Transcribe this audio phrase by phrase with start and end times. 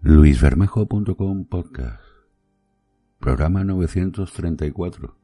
[0.00, 2.00] luisbermejo.com podcast.
[3.18, 5.16] Programa 934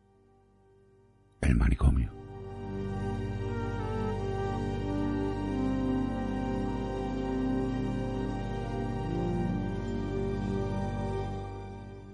[1.40, 2.10] El manicomio.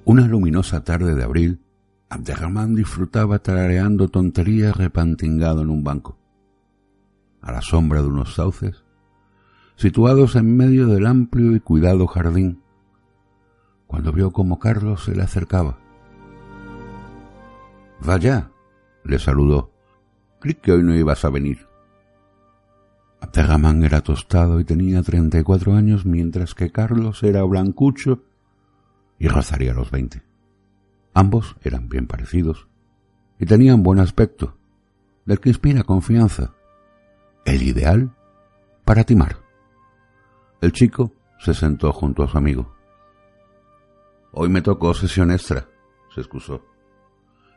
[0.05, 1.63] Una luminosa tarde de abril,
[2.11, 6.19] Abderrahman disfrutaba tarareando tonterías repantingado en un banco.
[7.41, 8.85] A la sombra de unos sauces,
[9.81, 12.63] situados en medio del amplio y cuidado jardín,
[13.87, 15.79] cuando vio como Carlos se le acercaba.
[18.05, 18.51] Vaya,
[19.05, 19.73] le saludó.
[20.39, 21.67] Creí que hoy no ibas a venir.
[23.23, 28.23] Abderrahman era tostado y tenía treinta y cuatro años, mientras que Carlos era blancucho
[29.19, 30.23] y rozaría los veinte.
[31.15, 32.69] Ambos eran bien parecidos
[33.39, 34.59] y tenían buen aspecto,
[35.25, 36.53] del que inspira confianza.
[37.47, 38.15] El ideal
[38.85, 39.40] para timar.
[40.61, 42.71] El chico se sentó junto a su amigo.
[44.33, 45.67] Hoy me tocó sesión extra,
[46.15, 46.63] se excusó,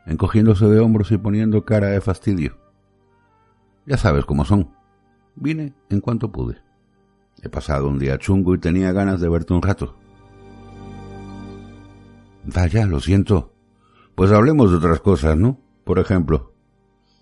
[0.06, 2.56] encogiéndose de hombros y poniendo cara de fastidio.
[3.84, 4.70] Ya sabes cómo son.
[5.34, 6.62] Vine en cuanto pude.
[7.42, 9.94] He pasado un día chungo y tenía ganas de verte un rato.
[12.44, 13.52] Vaya, lo siento.
[14.14, 15.58] Pues hablemos de otras cosas, ¿no?
[15.84, 16.53] Por ejemplo,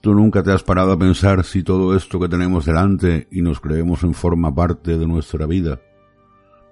[0.03, 3.61] ¿Tú nunca te has parado a pensar si todo esto que tenemos delante y nos
[3.61, 5.81] creemos en forma parte de nuestra vida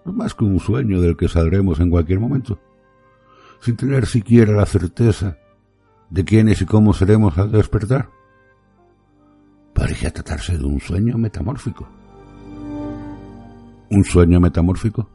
[0.04, 2.58] no es más que un sueño del que saldremos en cualquier momento,
[3.60, 5.38] sin tener siquiera la certeza
[6.08, 8.08] de quiénes y cómo seremos al despertar?
[9.74, 11.88] Parecía tratarse de un sueño metamórfico.
[13.90, 15.08] ¿Un sueño metamórfico?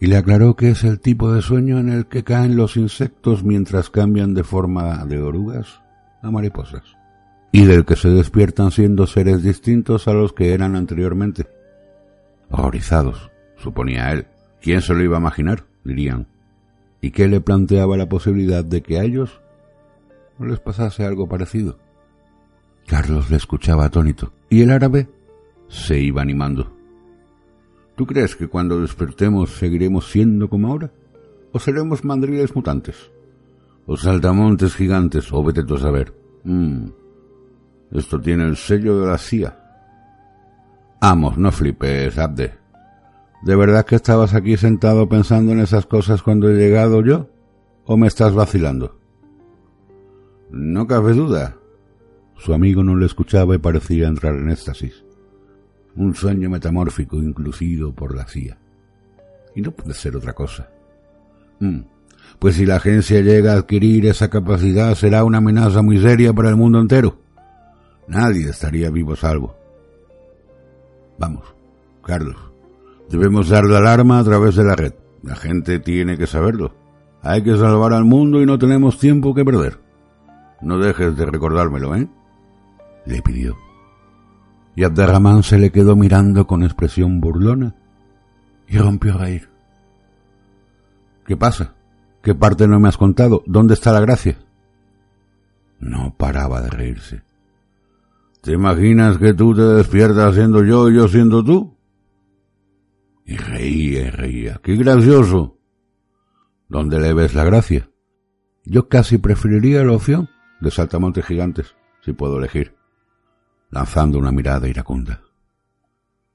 [0.00, 3.42] Y le aclaró que es el tipo de sueño en el que caen los insectos
[3.42, 5.85] mientras cambian de forma de orugas
[6.30, 6.96] mariposas,
[7.52, 11.46] y del que se despiertan siendo seres distintos a los que eran anteriormente.
[12.50, 14.26] Horrorizados, suponía él.
[14.60, 15.64] ¿Quién se lo iba a imaginar?
[15.84, 16.26] dirían.
[17.00, 19.40] ¿Y qué le planteaba la posibilidad de que a ellos
[20.38, 21.78] no les pasase algo parecido?
[22.86, 25.08] Carlos le escuchaba atónito, y el árabe
[25.68, 26.72] se iba animando.
[27.96, 30.90] ¿Tú crees que cuando despertemos seguiremos siendo como ahora?
[31.52, 33.10] ¿O seremos mandriles mutantes?
[33.86, 36.12] O saltamontes gigantes, o vete tú a saber.
[36.44, 36.88] Mm.
[37.92, 39.56] Esto tiene el sello de la CIA.
[41.00, 42.54] Vamos, no flipes, Abde.
[43.42, 47.28] ¿De verdad que estabas aquí sentado pensando en esas cosas cuando he llegado yo?
[47.84, 48.98] ¿O me estás vacilando?
[50.50, 51.56] No cabe duda.
[52.36, 55.04] Su amigo no le escuchaba y parecía entrar en éxtasis.
[55.94, 58.58] Un sueño metamórfico incluido por la CIA.
[59.54, 60.68] Y no puede ser otra cosa.
[61.60, 61.95] Mm
[62.38, 66.50] pues si la agencia llega a adquirir esa capacidad será una amenaza muy seria para
[66.50, 67.18] el mundo entero.
[68.08, 69.56] Nadie estaría vivo salvo.
[71.18, 71.44] Vamos,
[72.04, 72.36] Carlos,
[73.10, 74.92] debemos dar la alarma a través de la red.
[75.22, 76.74] La gente tiene que saberlo.
[77.22, 79.80] Hay que salvar al mundo y no tenemos tiempo que perder.
[80.60, 82.08] No dejes de recordármelo, ¿eh?
[83.06, 83.56] Le pidió.
[84.76, 87.74] Y Abderrahman se le quedó mirando con expresión burlona
[88.68, 89.48] y rompió a reír.
[91.26, 91.75] ¿Qué pasa?
[92.26, 93.44] ¿Qué parte no me has contado?
[93.46, 94.36] ¿Dónde está la gracia?
[95.78, 97.22] No paraba de reírse.
[98.40, 101.76] ¿Te imaginas que tú te despiertas siendo yo y yo siendo tú?
[103.26, 104.60] Y reía y reía.
[104.60, 105.60] ¡Qué gracioso!
[106.68, 107.90] ¿Dónde le ves la gracia?
[108.64, 110.28] Yo casi preferiría la opción
[110.60, 112.74] de saltamontes gigantes, si puedo elegir,
[113.70, 115.22] lanzando una mirada iracunda.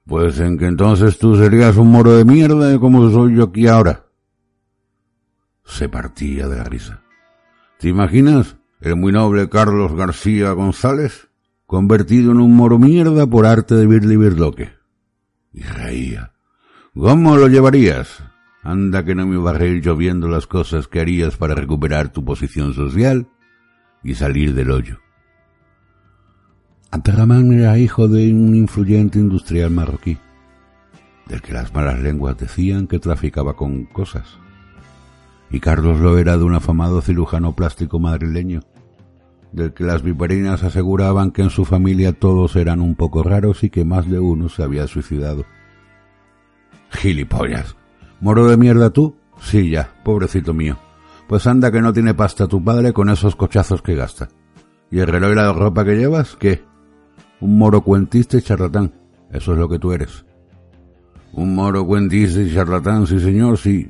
[0.05, 4.05] Pues en que entonces tú serías un moro de mierda como soy yo aquí ahora
[5.71, 7.01] se partía de la risa.
[7.79, 11.29] ¿Te imaginas el muy noble Carlos García González
[11.65, 14.73] convertido en un moro mierda por arte de Birli Birloque?
[15.53, 16.33] Y reía.
[16.93, 18.21] ¿Cómo lo llevarías?
[18.63, 22.23] Anda que no me iba a yo viendo las cosas que harías para recuperar tu
[22.23, 23.27] posición social
[24.03, 24.99] y salir del hoyo.
[26.91, 30.17] Abderrahman era hijo de un influyente industrial marroquí,
[31.27, 34.37] del que las malas lenguas decían que traficaba con cosas
[35.51, 38.61] y Carlos lo era de un afamado cirujano plástico madrileño,
[39.51, 43.69] del que las viperinas aseguraban que en su familia todos eran un poco raros y
[43.69, 45.45] que más de uno se había suicidado.
[46.91, 47.75] Gilipollas.
[48.21, 49.15] ¿Moro de mierda tú?
[49.41, 50.77] Sí, ya, pobrecito mío.
[51.27, 54.29] Pues anda que no tiene pasta tu padre con esos cochazos que gasta.
[54.89, 56.35] ¿Y el reloj y la ropa que llevas?
[56.35, 56.63] ¿Qué?
[57.39, 58.93] Un moro cuentista y charlatán.
[59.31, 60.25] Eso es lo que tú eres.
[61.33, 63.89] Un moro cuentista y charlatán, sí señor, sí.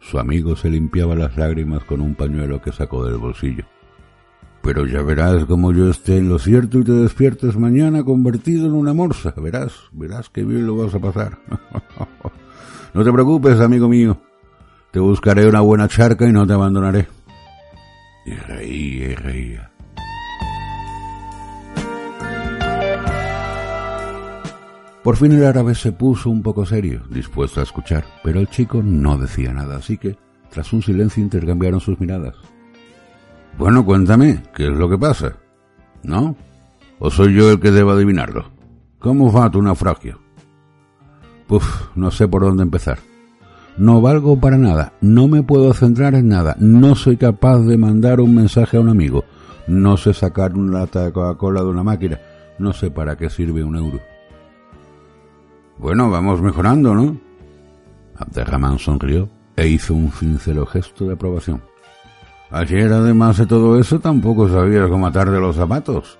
[0.00, 3.64] Su amigo se limpiaba las lágrimas con un pañuelo que sacó del bolsillo.
[4.62, 8.72] Pero ya verás como yo esté en lo cierto y te despiertes mañana convertido en
[8.72, 9.32] una morsa.
[9.36, 11.38] Verás, verás qué bien lo vas a pasar.
[12.94, 14.18] no te preocupes, amigo mío.
[14.90, 17.06] Te buscaré una buena charca y no te abandonaré.
[18.24, 19.67] Y reía y reía.
[25.08, 28.82] Por fin el árabe se puso un poco serio, dispuesto a escuchar, pero el chico
[28.82, 30.18] no decía nada, así que,
[30.50, 32.34] tras un silencio, intercambiaron sus miradas.
[33.56, 35.36] Bueno, cuéntame, ¿qué es lo que pasa?
[36.02, 36.36] ¿No?
[36.98, 38.50] ¿O soy yo el que debo adivinarlo?
[38.98, 40.18] ¿Cómo va tu naufragio?
[41.46, 42.98] Puf, no sé por dónde empezar.
[43.78, 48.20] No valgo para nada, no me puedo centrar en nada, no soy capaz de mandar
[48.20, 49.24] un mensaje a un amigo,
[49.68, 52.20] no sé sacar una lata de Coca-Cola de una máquina,
[52.58, 54.00] no sé para qué sirve un euro.
[55.78, 57.16] Bueno, vamos mejorando, ¿no?
[58.16, 61.62] Abderrahman sonrió e hizo un sincero gesto de aprobación.
[62.50, 66.18] Ayer, además de todo eso, tampoco sabías cómo atar de los zapatos.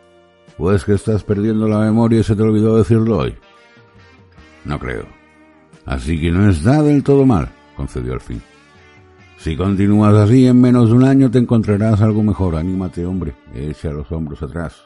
[0.58, 3.34] ¿O es que estás perdiendo la memoria y se te olvidó decirlo hoy?
[4.64, 5.06] No creo.
[5.86, 8.42] Así que no está del todo mal, concedió al fin.
[9.38, 12.56] Si continúas así, en menos de un año te encontrarás algo mejor.
[12.56, 13.34] Anímate, hombre.
[13.54, 14.84] Echa los hombros atrás.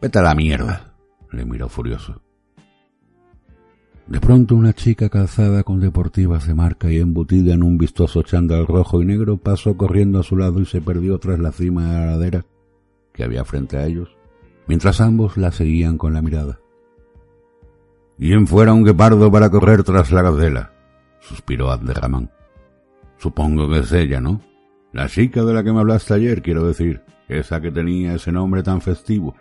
[0.00, 0.92] Vete a la mierda,
[1.30, 2.20] le miró furioso.
[4.06, 8.66] De pronto una chica calzada con deportivas de marca y embutida en un vistoso chándal
[8.66, 11.98] rojo y negro pasó corriendo a su lado y se perdió tras la cima de
[12.00, 12.44] la ladera
[13.12, 14.16] que había frente a ellos,
[14.66, 16.58] mientras ambos la seguían con la mirada.
[18.18, 20.72] Bien fuera un guepardo para correr tras la gacela,
[21.20, 22.30] suspiró Abderramán.
[23.18, 24.40] Supongo que es ella, ¿no?
[24.92, 28.62] La chica de la que me hablaste ayer, quiero decir, esa que tenía ese nombre
[28.62, 29.34] tan festivo.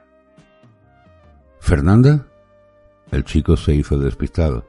[1.59, 2.27] ¿Fernanda?
[3.11, 4.65] El chico se hizo despistado.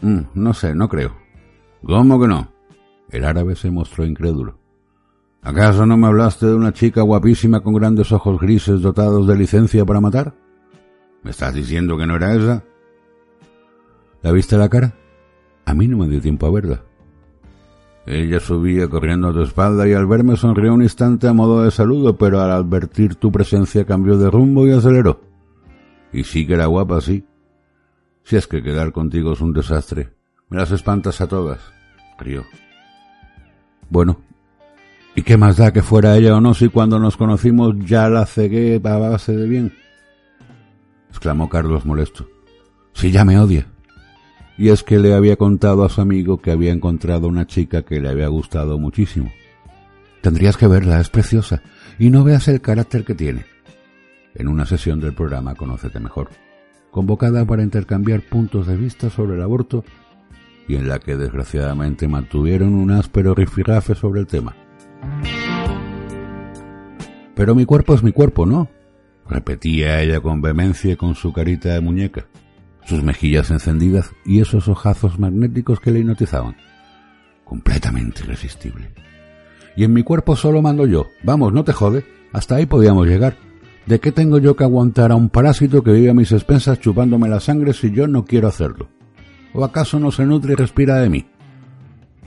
[0.00, 1.16] Mm, no sé, no creo.
[1.84, 2.52] ¿Cómo que no?
[3.10, 4.58] El árabe se mostró incrédulo.
[5.42, 9.84] ¿Acaso no me hablaste de una chica guapísima con grandes ojos grises dotados de licencia
[9.84, 10.34] para matar?
[11.22, 12.62] ¿Me estás diciendo que no era esa?
[14.22, 14.94] ¿La viste la cara?
[15.64, 16.82] A mí no me dio tiempo a verla.
[18.06, 21.70] Ella subía corriendo a tu espalda y al verme sonrió un instante a modo de
[21.70, 25.31] saludo, pero al advertir tu presencia cambió de rumbo y aceleró.
[26.12, 27.24] Y sí que era guapa, sí.
[28.24, 30.10] Si es que quedar contigo es un desastre.
[30.48, 31.60] Me las espantas a todas,
[32.18, 32.44] crió.
[33.88, 34.20] Bueno,
[35.14, 38.26] ¿y qué más da que fuera ella o no si cuando nos conocimos ya la
[38.26, 39.72] cegué a base de bien?
[41.08, 42.28] exclamó Carlos molesto.
[42.92, 43.66] Si ya me odia.
[44.58, 48.00] Y es que le había contado a su amigo que había encontrado una chica que
[48.00, 49.32] le había gustado muchísimo.
[50.20, 51.62] Tendrías que verla, es preciosa,
[51.98, 53.51] y no veas el carácter que tiene
[54.34, 56.28] en una sesión del programa Conócete Mejor,
[56.90, 59.84] convocada para intercambiar puntos de vista sobre el aborto
[60.68, 64.54] y en la que desgraciadamente mantuvieron un áspero rifirrafe sobre el tema.
[67.34, 68.68] Pero mi cuerpo es mi cuerpo, ¿no?
[69.28, 72.26] repetía ella con vehemencia con su carita de muñeca,
[72.84, 76.56] sus mejillas encendidas y esos ojazos magnéticos que le hipnotizaban.
[77.44, 78.92] Completamente irresistible.
[79.76, 81.06] Y en mi cuerpo solo mando yo.
[81.22, 82.04] Vamos, no te jode.
[82.32, 83.36] Hasta ahí podíamos llegar.
[83.86, 87.28] ¿De qué tengo yo que aguantar a un parásito que vive a mis expensas chupándome
[87.28, 88.88] la sangre si yo no quiero hacerlo?
[89.54, 91.26] ¿O acaso no se nutre y respira de mí?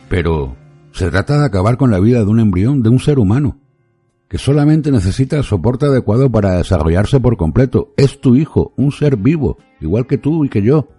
[0.10, 0.56] Pero
[0.92, 3.58] se trata de acabar con la vida de un embrión, de un ser humano,
[4.28, 7.94] que solamente necesita el soporte adecuado para desarrollarse por completo.
[7.96, 10.90] Es tu hijo, un ser vivo, igual que tú y que yo,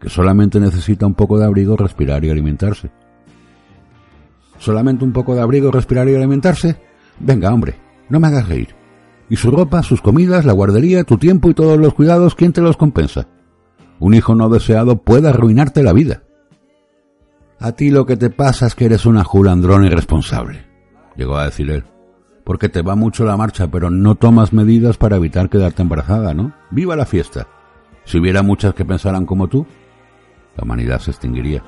[0.00, 2.90] que solamente necesita un poco de abrigo, respirar y alimentarse.
[4.58, 6.76] ¿Solamente un poco de abrigo, respirar y alimentarse?
[7.18, 7.76] Venga, hombre,
[8.08, 8.85] no me hagas reír.
[9.28, 12.60] Y su ropa, sus comidas, la guardería, tu tiempo y todos los cuidados, ¿quién te
[12.60, 13.26] los compensa?
[13.98, 16.22] Un hijo no deseado puede arruinarte la vida.
[17.58, 20.66] A ti lo que te pasa es que eres una julandrón irresponsable,
[21.16, 21.84] llegó a decir él.
[22.44, 26.52] Porque te va mucho la marcha, pero no tomas medidas para evitar quedarte embarazada, ¿no?
[26.70, 27.48] ¡Viva la fiesta!
[28.04, 29.66] Si hubiera muchas que pensaran como tú,
[30.56, 31.62] la humanidad se extinguiría.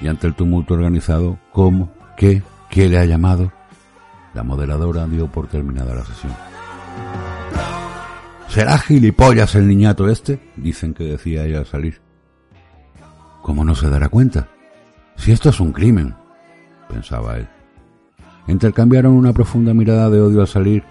[0.00, 1.92] Y ante el tumulto organizado, ¿cómo?
[2.16, 2.42] ¿Qué?
[2.68, 3.52] ¿Qué le ha llamado?
[4.34, 6.32] La moderadora dio por terminada la sesión.
[8.48, 10.40] ¿Será gilipollas el niñato este?
[10.56, 12.00] Dicen que decía ella al salir.
[13.42, 14.48] ¿Cómo no se dará cuenta?
[15.16, 16.14] Si esto es un crimen,
[16.88, 17.48] pensaba él.
[18.46, 20.84] Intercambiaron una profunda mirada de odio al salir.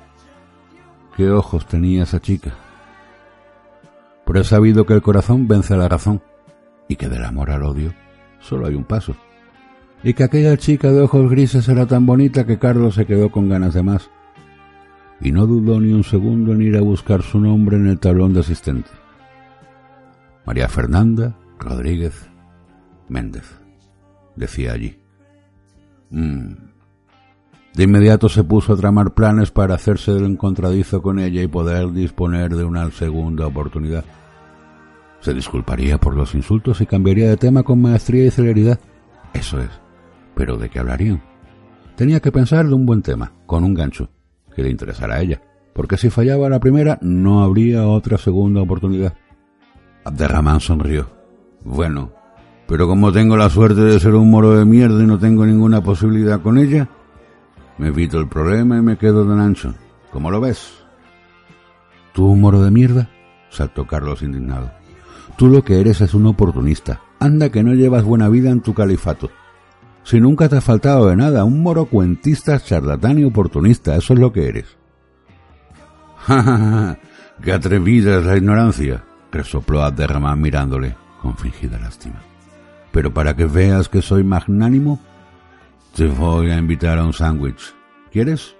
[1.15, 2.53] ¿Qué ojos tenía esa chica?
[4.25, 6.21] pero he sabido que el corazón vence a la razón
[6.87, 7.93] y que del amor al odio
[8.39, 9.15] solo hay un paso.
[10.03, 13.47] Y que aquella chica de ojos grises era tan bonita que Carlos se quedó con
[13.47, 14.09] ganas de más.
[15.21, 18.33] Y no dudó ni un segundo en ir a buscar su nombre en el tablón
[18.33, 18.89] de asistente.
[20.45, 22.29] María Fernanda Rodríguez
[23.07, 23.45] Méndez,
[24.35, 24.99] decía allí.
[26.09, 26.73] Mm.
[27.75, 31.91] De inmediato se puso a tramar planes para hacerse del encontradizo con ella y poder
[31.91, 34.05] disponer de una segunda oportunidad.
[35.21, 38.79] Se disculparía por los insultos y cambiaría de tema con maestría y celeridad.
[39.33, 39.69] Eso es.
[40.35, 41.21] Pero ¿de qué hablarían?
[41.95, 44.09] Tenía que pensar de un buen tema, con un gancho,
[44.55, 45.41] que le interesara a ella,
[45.73, 49.13] porque si fallaba la primera no habría otra segunda oportunidad.
[50.03, 51.09] Abderramán sonrió.
[51.63, 52.11] Bueno,
[52.67, 55.81] pero como tengo la suerte de ser un moro de mierda y no tengo ninguna
[55.81, 56.89] posibilidad con ella,
[57.77, 59.73] me evito el problema y me quedo de ancho.
[60.11, 60.73] ¿Cómo lo ves?
[62.13, 63.09] ¿Tú un moro de mierda?
[63.49, 64.71] saltó Carlos indignado.
[65.37, 67.01] Tú lo que eres es un oportunista.
[67.19, 69.29] Anda que no llevas buena vida en tu califato.
[70.03, 74.19] Si nunca te ha faltado de nada, un moro cuentista, charlatán y oportunista, eso es
[74.19, 74.77] lo que eres.
[76.17, 76.99] ¡Ja, ja, ja!
[77.41, 79.03] ¡Qué atrevida es la ignorancia!
[79.31, 82.21] resopló Abderramán mirándole con fingida lástima.
[82.91, 84.99] Pero para que veas que soy magnánimo,
[85.95, 87.73] te voy a invitar a un sándwich.
[88.11, 88.55] ¿Quieres?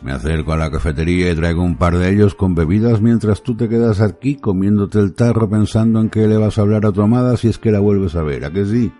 [0.00, 3.56] Me acerco a la cafetería y traigo un par de ellos con bebidas mientras tú
[3.56, 7.02] te quedas aquí comiéndote el tarro pensando en qué le vas a hablar a tu
[7.02, 8.92] amada si es que la vuelves a ver, ¿a que sí?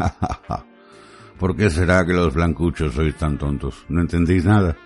[1.38, 3.84] ¿Por qué será que los blancuchos sois tan tontos?
[3.88, 4.76] ¿No entendéis nada?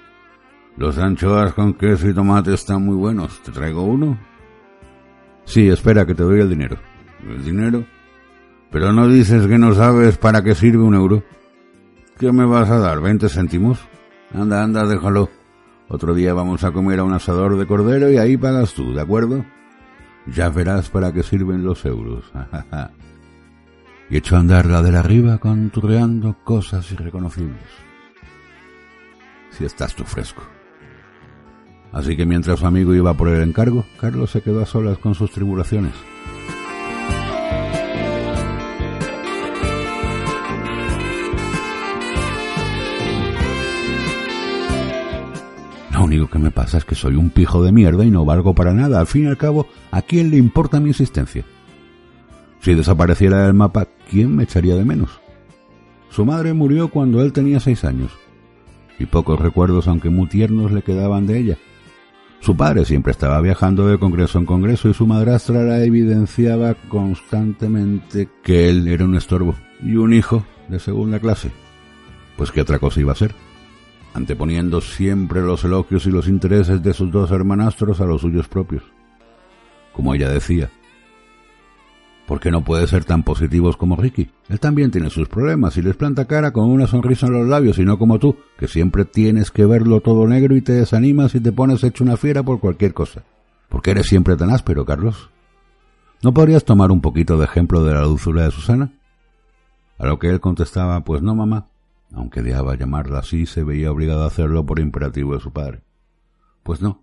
[0.76, 3.42] Los anchoas con queso y tomate están muy buenos.
[3.42, 4.18] ¿Te traigo uno?
[5.44, 6.76] Sí, espera, que te doy el dinero.
[7.28, 7.84] ¿El dinero?
[8.70, 11.22] Pero no dices que no sabes para qué sirve un euro.
[12.18, 13.00] ¿Qué me vas a dar?
[13.00, 13.78] ¿Veinte céntimos?
[14.32, 15.30] Anda, anda, déjalo.
[15.88, 19.00] Otro día vamos a comer a un asador de cordero y ahí pagas tú, ¿de
[19.00, 19.44] acuerdo?
[20.26, 22.24] Ya verás para qué sirven los euros.
[24.10, 27.62] y echó a andar la de arriba conturreando cosas irreconocibles.
[29.50, 30.42] Si estás tú fresco.
[31.92, 35.14] Así que mientras su amigo iba por el encargo, Carlos se quedó a solas con
[35.14, 35.92] sus tribulaciones.
[45.92, 48.54] Lo único que me pasa es que soy un pijo de mierda y no valgo
[48.54, 48.98] para nada.
[48.98, 51.44] Al fin y al cabo, ¿a quién le importa mi existencia?
[52.64, 55.20] Si desapareciera del mapa, ¿quién me echaría de menos?
[56.08, 58.10] Su madre murió cuando él tenía seis años,
[58.98, 61.58] y pocos recuerdos, aunque muy tiernos, le quedaban de ella.
[62.40, 68.30] Su padre siempre estaba viajando de congreso en congreso y su madrastra la evidenciaba constantemente
[68.42, 71.50] que él era un estorbo y un hijo de segunda clase.
[72.38, 73.34] Pues qué otra cosa iba a ser,
[74.14, 78.84] anteponiendo siempre los elogios y los intereses de sus dos hermanastros a los suyos propios.
[79.92, 80.70] Como ella decía,
[82.26, 84.30] ¿Por qué no puede ser tan positivos como Ricky?
[84.48, 87.78] Él también tiene sus problemas y les planta cara con una sonrisa en los labios
[87.78, 91.40] y no como tú, que siempre tienes que verlo todo negro y te desanimas y
[91.40, 93.24] te pones hecho una fiera por cualquier cosa.
[93.68, 95.28] ¿Por qué eres siempre tan áspero, Carlos?
[96.22, 98.92] ¿No podrías tomar un poquito de ejemplo de la dulzura de Susana?
[99.98, 101.66] A lo que él contestaba, pues no, mamá.
[102.14, 105.82] Aunque dejaba llamarla así, se veía obligado a hacerlo por imperativo de su padre.
[106.62, 107.02] Pues no.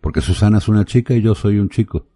[0.00, 2.06] Porque Susana es una chica y yo soy un chico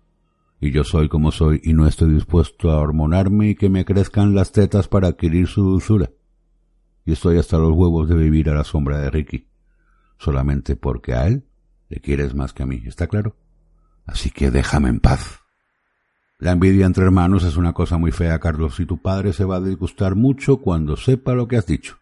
[0.60, 4.34] y yo soy como soy y no estoy dispuesto a hormonarme y que me crezcan
[4.34, 6.10] las tetas para adquirir su dulzura.
[7.04, 9.48] Y estoy hasta los huevos de vivir a la sombra de Ricky,
[10.18, 11.44] solamente porque a él
[11.88, 13.36] le quieres más que a mí, ¿está claro?
[14.04, 15.40] Así que déjame en paz.
[16.38, 19.56] La envidia entre hermanos es una cosa muy fea, Carlos, y tu padre se va
[19.56, 21.98] a disgustar mucho cuando sepa lo que has dicho.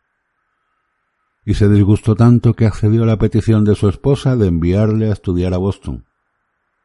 [1.44, 5.12] Y se disgustó tanto que accedió a la petición de su esposa de enviarle a
[5.12, 6.04] estudiar a Boston,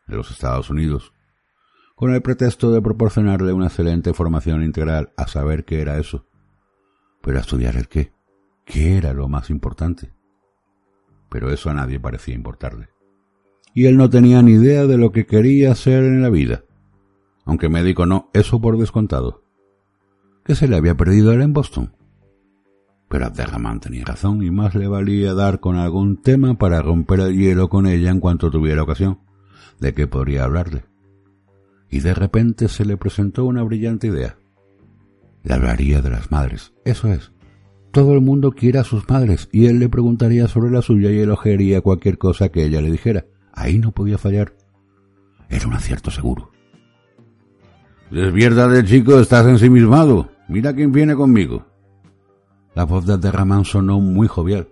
[0.07, 1.13] en los Estados Unidos,
[2.01, 6.25] con el pretexto de proporcionarle una excelente formación integral a saber qué era eso.
[7.21, 8.11] Pero a estudiar el qué.
[8.65, 10.11] ¿Qué era lo más importante?
[11.29, 12.89] Pero eso a nadie parecía importarle.
[13.75, 16.63] Y él no tenía ni idea de lo que quería hacer en la vida.
[17.45, 19.43] Aunque médico no, eso por descontado.
[20.43, 21.95] ¿Qué se le había perdido él en Boston?
[23.09, 27.37] Pero Abderramán tenía razón y más le valía dar con algún tema para romper el
[27.37, 29.19] hielo con ella en cuanto tuviera ocasión.
[29.79, 30.90] ¿De qué podría hablarle?
[31.91, 34.37] Y de repente se le presentó una brillante idea.
[35.43, 37.31] Le hablaría de las madres, eso es.
[37.91, 41.19] Todo el mundo quiere a sus madres y él le preguntaría sobre la suya y
[41.19, 43.25] elogiaría cualquier cosa que ella le dijera.
[43.51, 44.53] Ahí no podía fallar.
[45.49, 46.51] Era un acierto seguro.
[48.09, 50.29] de chico, estás ensimismado.
[50.47, 51.65] Mira quién viene conmigo.
[52.73, 54.69] La voz de Derramán sonó muy jovial,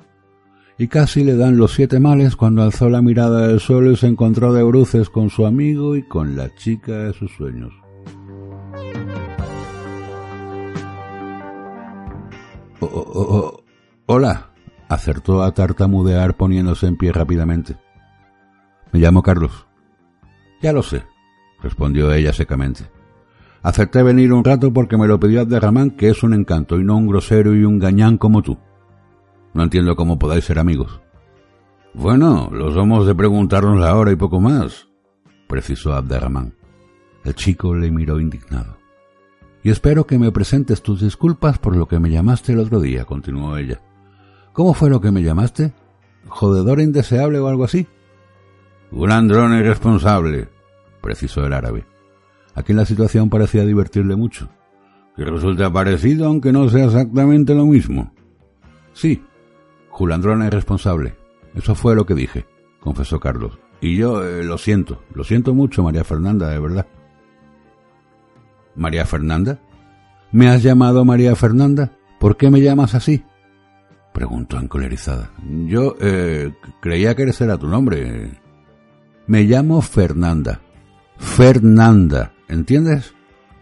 [0.80, 4.08] y casi le dan los siete males cuando alzó la mirada del suelo y se
[4.08, 7.74] encontró de bruces con su amigo y con la chica de sus sueños.
[12.80, 13.64] Oh, oh, oh,
[14.06, 14.52] hola,
[14.88, 17.76] acertó a tartamudear poniéndose en pie rápidamente.
[18.94, 19.68] Me llamo Carlos.
[20.62, 21.04] Ya lo sé,
[21.62, 22.86] respondió ella secamente.
[23.62, 26.96] Acepté venir un rato porque me lo pidió Abderramán, que es un encanto y no
[26.96, 28.58] un grosero y un gañán como tú.
[29.54, 31.02] No entiendo cómo podáis ser amigos.
[31.94, 34.88] Bueno, lo somos de preguntarnos ahora y poco más,
[35.48, 36.54] precisó Abderramán.
[37.24, 38.78] El chico le miró indignado.
[39.64, 43.06] Y espero que me presentes tus disculpas por lo que me llamaste el otro día,
[43.06, 43.82] continuó ella.
[44.54, 45.74] ¿Cómo fue lo que me llamaste?
[46.28, 47.88] ¿Jodedor indeseable o algo así?
[48.92, 50.48] Un andrón irresponsable,
[51.02, 51.86] precisó el árabe.
[52.56, 54.50] Aquí la situación parecía divertirle mucho.
[55.16, 58.14] Que resulta parecido aunque no sea exactamente lo mismo.
[58.94, 59.22] Sí,
[59.90, 61.16] Julandrona es responsable.
[61.56, 62.46] Eso fue lo que dije,
[62.80, 63.60] confesó Carlos.
[63.82, 66.88] Y yo eh, lo siento, lo siento mucho, María Fernanda, de verdad.
[68.76, 69.60] ¿María Fernanda?
[70.32, 71.92] ¿Me has llamado María Fernanda?
[72.20, 73.24] ¿Por qué me llamas así?
[74.14, 75.32] Preguntó encolerizada.
[75.66, 78.32] Yo eh, creía que ese era tu nombre.
[79.28, 80.62] Me llamo Fernanda.
[81.18, 83.14] Fernanda, ¿entiendes?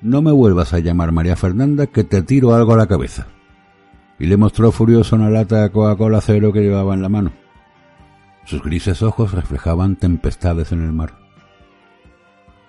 [0.01, 3.27] No me vuelvas a llamar María Fernanda que te tiro algo a la cabeza
[4.19, 7.31] y le mostró furioso una lata de Coca-Cola cero que llevaba en la mano.
[8.45, 11.13] Sus grises ojos reflejaban tempestades en el mar.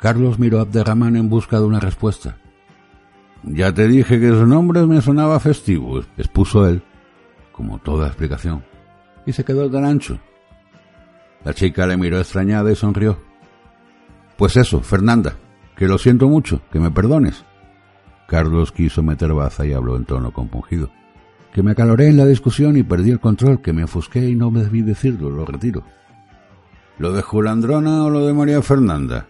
[0.00, 2.36] Carlos miró a Abderramán en busca de una respuesta.
[3.44, 6.82] Ya te dije que su nombre me sonaba festivo, expuso él,
[7.52, 8.64] como toda explicación,
[9.24, 10.18] y se quedó tan ancho.
[11.44, 13.18] La chica le miró extrañada y sonrió.
[14.36, 15.36] Pues eso, Fernanda,
[15.76, 17.44] que lo siento mucho, que me perdones.
[18.26, 20.90] Carlos quiso meter baza y habló en tono compungido
[21.52, 24.50] que me acaloré en la discusión y perdí el control, que me ofusqué y no
[24.50, 25.82] me debí decirlo, lo retiro.
[26.98, 29.26] ¿Lo de Julandrona o lo de María Fernanda?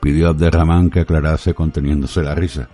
[0.00, 2.68] pidió Abderramán que aclarase conteniéndose la risa.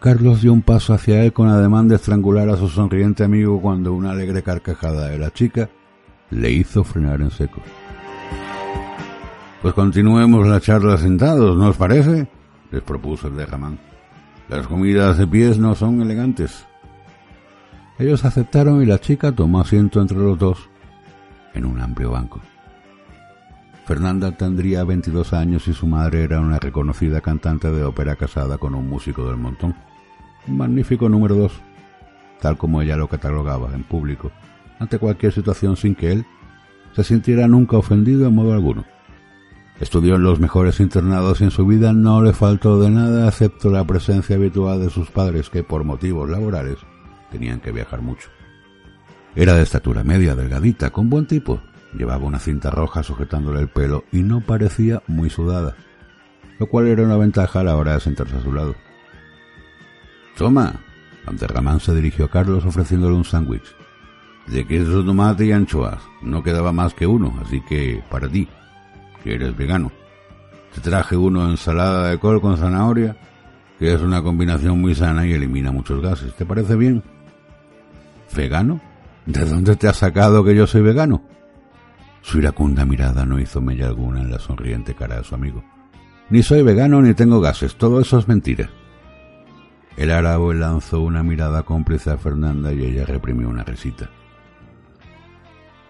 [0.00, 3.92] Carlos dio un paso hacia él con ademán de estrangular a su sonriente amigo cuando
[3.92, 5.68] una alegre carcajada de la chica
[6.30, 7.60] le hizo frenar en seco.
[9.62, 12.28] Pues continuemos la charla sentados, ¿no os parece?
[12.70, 13.78] les propuso Abderramán.
[14.48, 16.66] Las comidas de pies no son elegantes.
[17.98, 20.68] Ellos aceptaron y la chica tomó asiento entre los dos
[21.54, 22.40] en un amplio banco.
[23.86, 28.74] Fernanda tendría 22 años y su madre era una reconocida cantante de ópera casada con
[28.74, 29.74] un músico del montón.
[30.46, 31.52] Un magnífico número dos,
[32.40, 34.30] tal como ella lo catalogaba en público,
[34.78, 36.26] ante cualquier situación sin que él
[36.94, 38.84] se sintiera nunca ofendido en modo alguno.
[39.80, 43.70] Estudió en los mejores internados y en su vida no le faltó de nada excepto
[43.70, 46.78] la presencia habitual de sus padres que por motivos laborales
[47.30, 48.28] tenían que viajar mucho.
[49.34, 51.60] Era de estatura media, delgadita, con buen tipo.
[51.94, 55.76] Llevaba una cinta roja sujetándole el pelo y no parecía muy sudada,
[56.58, 58.74] lo cual era una ventaja a la hora de sentarse a su lado.
[60.36, 60.80] Toma.
[61.26, 63.74] Ramán se dirigió a Carlos ofreciéndole un sándwich.
[64.46, 66.00] De queso, tomate y anchoas.
[66.22, 68.48] No quedaba más que uno, así que para ti,
[69.24, 69.90] que eres vegano.
[70.74, 73.16] Te traje uno ensalada de col con zanahoria,
[73.78, 76.32] que es una combinación muy sana y elimina muchos gases.
[76.34, 77.02] ¿Te parece bien?
[78.36, 78.82] ¿Vegano?
[79.24, 81.22] ¿De dónde te has sacado que yo soy vegano?
[82.20, 85.64] Su iracunda mirada no hizo mella alguna en la sonriente cara de su amigo.
[86.28, 88.68] Ni soy vegano ni tengo gases, todo eso es mentira.
[89.96, 94.10] El árabe lanzó una mirada cómplice a Fernanda y ella reprimió una risita.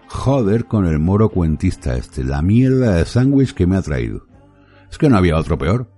[0.07, 4.25] Joder con el moro cuentista este, la mierda de sándwich que me ha traído.
[4.89, 5.91] Es que no había otro peor.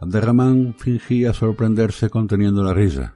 [0.00, 3.14] Abderramán fingía sorprenderse conteniendo la risa.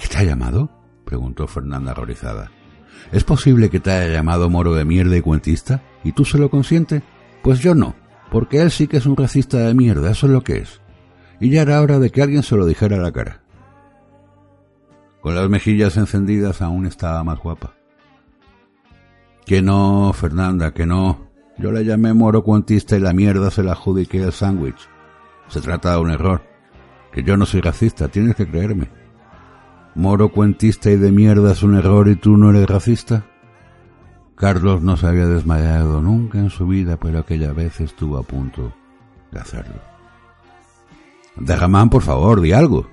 [0.00, 0.70] ¿Qué te ha llamado?
[1.04, 2.50] preguntó Fernanda horrorizada.
[3.12, 5.82] ¿Es posible que te haya llamado moro de mierda y cuentista?
[6.04, 7.02] ¿Y tú se lo consientes?
[7.42, 7.94] Pues yo no,
[8.30, 10.80] porque él sí que es un racista de mierda, eso es lo que es.
[11.38, 13.42] Y ya era hora de que alguien se lo dijera a la cara.
[15.20, 17.74] Con las mejillas encendidas aún estaba más guapa.
[19.44, 21.28] Que no, Fernanda, que no.
[21.58, 24.88] Yo le llamé moro cuentista y la mierda se la adjudiqué al sándwich.
[25.48, 26.42] Se trata de un error.
[27.12, 28.99] Que yo no soy racista, tienes que creerme.
[30.00, 33.26] Moro cuentista y de mierda es un error y tú no eres racista.
[34.34, 38.72] Carlos no se había desmayado nunca en su vida, pero aquella vez estuvo a punto
[39.30, 39.74] de hacerlo.
[41.36, 42.88] Derramán, por favor, di algo.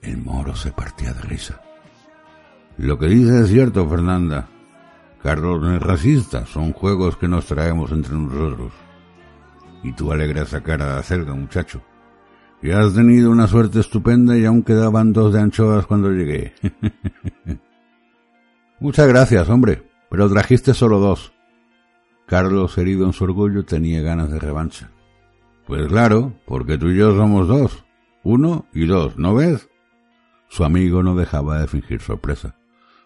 [0.00, 1.60] El moro se partía de risa.
[2.76, 4.46] Lo que dices es cierto, Fernanda.
[5.20, 8.72] Carlos no es racista, son juegos que nos traemos entre nosotros.
[9.82, 11.82] Y tú alegras esa cara de acerca, muchacho.
[12.62, 16.52] Y has tenido una suerte estupenda y aún quedaban dos de anchoas cuando llegué.
[18.80, 21.32] Muchas gracias, hombre, pero trajiste solo dos.
[22.26, 24.90] Carlos, herido en su orgullo, tenía ganas de revancha.
[25.66, 27.84] Pues claro, porque tú y yo somos dos.
[28.22, 29.68] Uno y dos, ¿no ves?
[30.48, 32.56] Su amigo no dejaba de fingir sorpresa.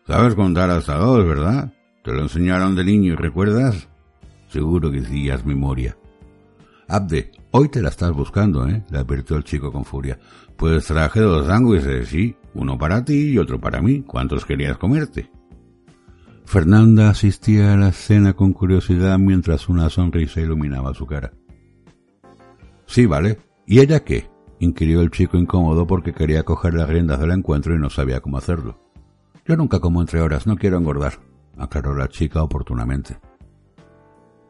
[0.07, 1.73] Sabes contar hasta dos, ¿verdad?
[2.03, 3.89] Te lo enseñaron de niño recuerdas.
[4.49, 5.97] Seguro que hacías memoria.
[6.95, 8.85] Abde, hoy te la estás buscando, ¿eh?
[8.89, 10.17] le advirtió el chico con furia.
[10.57, 14.03] Pues traje dos sándwiches, sí, uno para ti y otro para mí.
[14.03, 15.29] ¿Cuántos querías comerte?
[16.45, 21.33] Fernanda asistía a la escena con curiosidad mientras una sonrisa iluminaba su cara.
[22.87, 23.41] Sí, vale.
[23.67, 24.31] ¿Y ella qué?
[24.61, 28.39] inquirió el chico incómodo porque quería coger las riendas del encuentro y no sabía cómo
[28.39, 28.79] hacerlo.
[29.45, 31.15] Yo nunca como entre horas, no quiero engordar,
[31.59, 33.19] aclaró la chica oportunamente.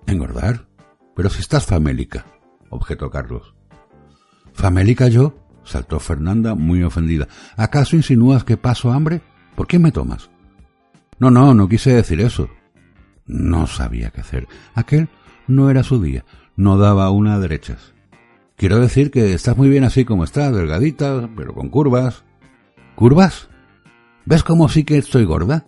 [0.06, 0.73] ¿Engordar?
[1.14, 2.26] Pero si estás famélica,
[2.70, 3.54] objetó Carlos.
[4.52, 5.34] ¿Famélica yo?
[5.64, 7.28] saltó Fernanda muy ofendida.
[7.56, 9.22] ¿Acaso insinúas que paso hambre?
[9.54, 10.30] ¿Por qué me tomas?
[11.18, 12.48] No, no, no quise decir eso.
[13.26, 14.46] No sabía qué hacer.
[14.74, 15.08] Aquel
[15.46, 16.24] no era su día,
[16.56, 17.94] no daba una a derechas.
[18.56, 22.24] Quiero decir que estás muy bien así como estás, delgadita, pero con curvas.
[22.94, 23.48] ¿Curvas?
[24.26, 25.66] ¿Ves cómo sí que estoy gorda?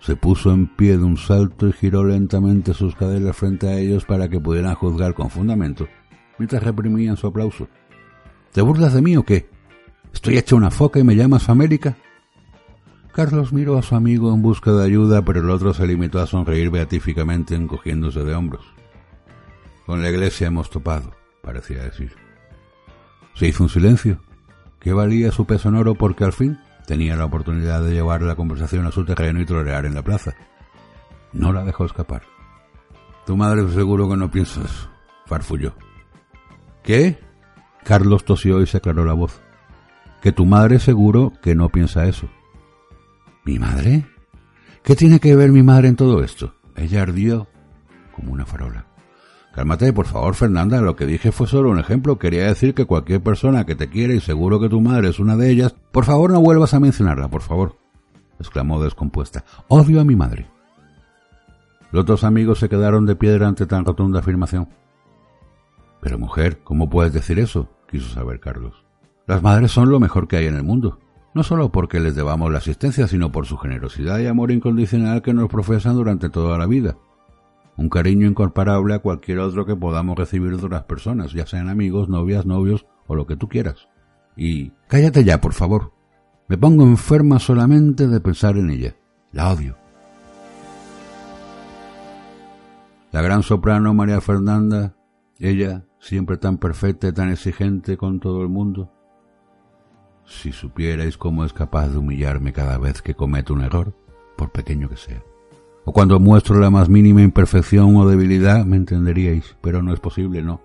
[0.00, 4.04] Se puso en pie de un salto y giró lentamente sus caderas frente a ellos
[4.04, 5.88] para que pudieran juzgar con fundamento,
[6.38, 7.68] mientras reprimían su aplauso.
[8.52, 9.48] ¿Te burlas de mí o qué?
[10.12, 11.96] ¿Estoy hecha una foca y me llamas famélica?
[13.12, 16.26] Carlos miró a su amigo en busca de ayuda, pero el otro se limitó a
[16.26, 18.64] sonreír beatíficamente encogiéndose de hombros.
[19.86, 22.12] Con la iglesia hemos topado, parecía decir.
[23.34, 24.20] Se hizo un silencio.
[24.80, 28.36] ¿Qué valía su peso en oro porque al fin tenía la oportunidad de llevar la
[28.36, 30.34] conversación a su terreno y trolear en la plaza.
[31.32, 32.22] No la dejó escapar.
[33.26, 34.88] Tu madre seguro que no piensa eso,
[35.26, 35.74] farfulló.
[36.82, 37.18] ¿Qué?
[37.84, 39.40] Carlos tosió y se aclaró la voz.
[40.22, 42.28] Que tu madre seguro que no piensa eso.
[43.44, 44.06] ¿Mi madre?
[44.82, 46.54] ¿Qué tiene que ver mi madre en todo esto?
[46.76, 47.48] Ella ardió
[48.12, 48.86] como una farola.
[49.56, 50.82] Cálmate, por favor, Fernanda.
[50.82, 52.18] Lo que dije fue solo un ejemplo.
[52.18, 55.34] Quería decir que cualquier persona que te quiere y seguro que tu madre es una
[55.34, 57.74] de ellas, por favor no vuelvas a mencionarla, por favor.
[58.38, 59.46] exclamó descompuesta.
[59.68, 60.46] Odio a mi madre.
[61.90, 64.68] Los dos amigos se quedaron de piedra ante tan rotunda afirmación.
[66.02, 67.70] Pero mujer, ¿cómo puedes decir eso?
[67.90, 68.84] quiso saber Carlos.
[69.26, 70.98] Las madres son lo mejor que hay en el mundo,
[71.32, 75.32] no solo porque les debamos la asistencia, sino por su generosidad y amor incondicional que
[75.32, 76.98] nos profesan durante toda la vida
[77.76, 82.08] un cariño incomparable a cualquier otro que podamos recibir de otras personas, ya sean amigos,
[82.08, 83.88] novias, novios o lo que tú quieras.
[84.36, 85.92] Y cállate ya, por favor.
[86.48, 88.96] Me pongo enferma solamente de pensar en ella.
[89.32, 89.76] La odio.
[93.12, 94.94] La gran soprano María Fernanda,
[95.38, 98.92] ella, siempre tan perfecta y tan exigente con todo el mundo.
[100.24, 103.94] Si supierais cómo es capaz de humillarme cada vez que cometo un error,
[104.36, 105.22] por pequeño que sea
[105.86, 110.42] o cuando muestro la más mínima imperfección o debilidad, me entenderíais, pero no es posible,
[110.42, 110.60] no.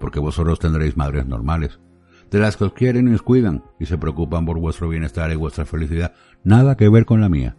[0.00, 1.78] Porque vosotros tendréis madres normales,
[2.32, 5.36] de las que os quieren y os cuidan, y se preocupan por vuestro bienestar y
[5.36, 7.56] vuestra felicidad, nada que ver con la mía.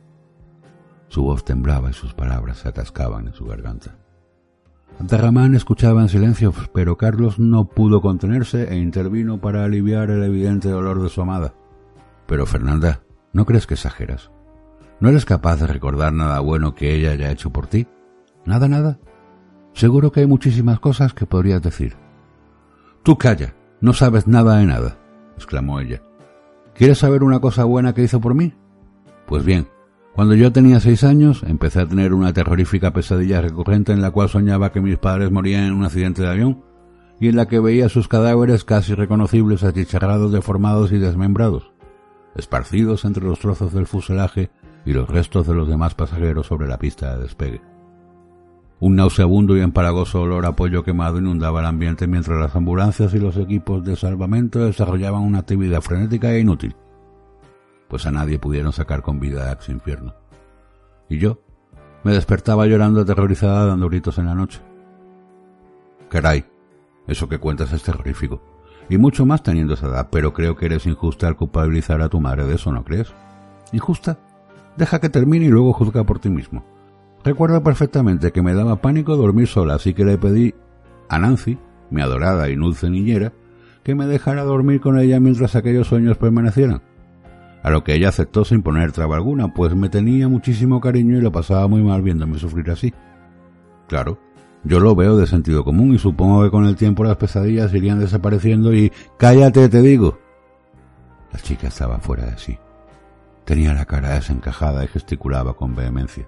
[1.07, 3.95] Su voz temblaba y sus palabras se atascaban en su garganta.
[4.99, 10.67] Antarramán escuchaba en silencio, pero Carlos no pudo contenerse e intervino para aliviar el evidente
[10.67, 11.53] dolor de su amada.
[12.27, 14.29] Pero Fernanda, ¿no crees que exageras?
[15.05, 17.85] ¿No eres capaz de recordar nada bueno que ella haya hecho por ti?
[18.43, 18.97] ¿Nada, nada?
[19.73, 21.95] Seguro que hay muchísimas cosas que podrías decir.
[23.03, 24.97] Tú calla, no sabes nada de nada,
[25.35, 26.01] exclamó ella.
[26.73, 28.55] ¿Quieres saber una cosa buena que hizo por mí?
[29.27, 29.67] Pues bien,
[30.15, 34.29] cuando yo tenía seis años, empecé a tener una terrorífica pesadilla recurrente en la cual
[34.29, 36.63] soñaba que mis padres morían en un accidente de avión
[37.19, 41.73] y en la que veía sus cadáveres casi reconocibles achicharrados, deformados y desmembrados,
[42.35, 44.49] esparcidos entre los trozos del fuselaje
[44.85, 47.61] y los restos de los demás pasajeros sobre la pista de despegue.
[48.79, 53.19] Un nauseabundo y empalagoso olor a pollo quemado inundaba el ambiente mientras las ambulancias y
[53.19, 56.75] los equipos de salvamento desarrollaban una actividad frenética e inútil,
[57.87, 60.13] pues a nadie pudieron sacar con vida a ese infierno.
[61.09, 61.39] Y yo
[62.03, 64.61] me despertaba llorando aterrorizada dando gritos en la noche.
[66.09, 66.45] Caray,
[67.07, 68.41] eso que cuentas es terrorífico,
[68.89, 72.19] y mucho más teniendo esa edad, pero creo que eres injusta al culpabilizar a tu
[72.19, 73.13] madre de eso, ¿no crees?
[73.71, 74.19] ¿Injusta?
[74.77, 76.63] Deja que termine y luego juzga por ti mismo.
[77.23, 80.53] Recuerdo perfectamente que me daba pánico dormir sola, así que le pedí
[81.09, 81.57] a Nancy,
[81.89, 83.33] mi adorada y dulce niñera,
[83.83, 86.81] que me dejara dormir con ella mientras aquellos sueños permanecieran.
[87.63, 91.21] A lo que ella aceptó sin poner traba alguna, pues me tenía muchísimo cariño y
[91.21, 92.93] lo pasaba muy mal viéndome sufrir así.
[93.87, 94.19] Claro,
[94.63, 97.99] yo lo veo de sentido común y supongo que con el tiempo las pesadillas irían
[97.99, 98.91] desapareciendo y...
[99.17, 100.19] ¡Cállate, te digo!
[101.31, 102.57] La chica estaba fuera de sí.
[103.45, 106.27] Tenía la cara desencajada y gesticulaba con vehemencia.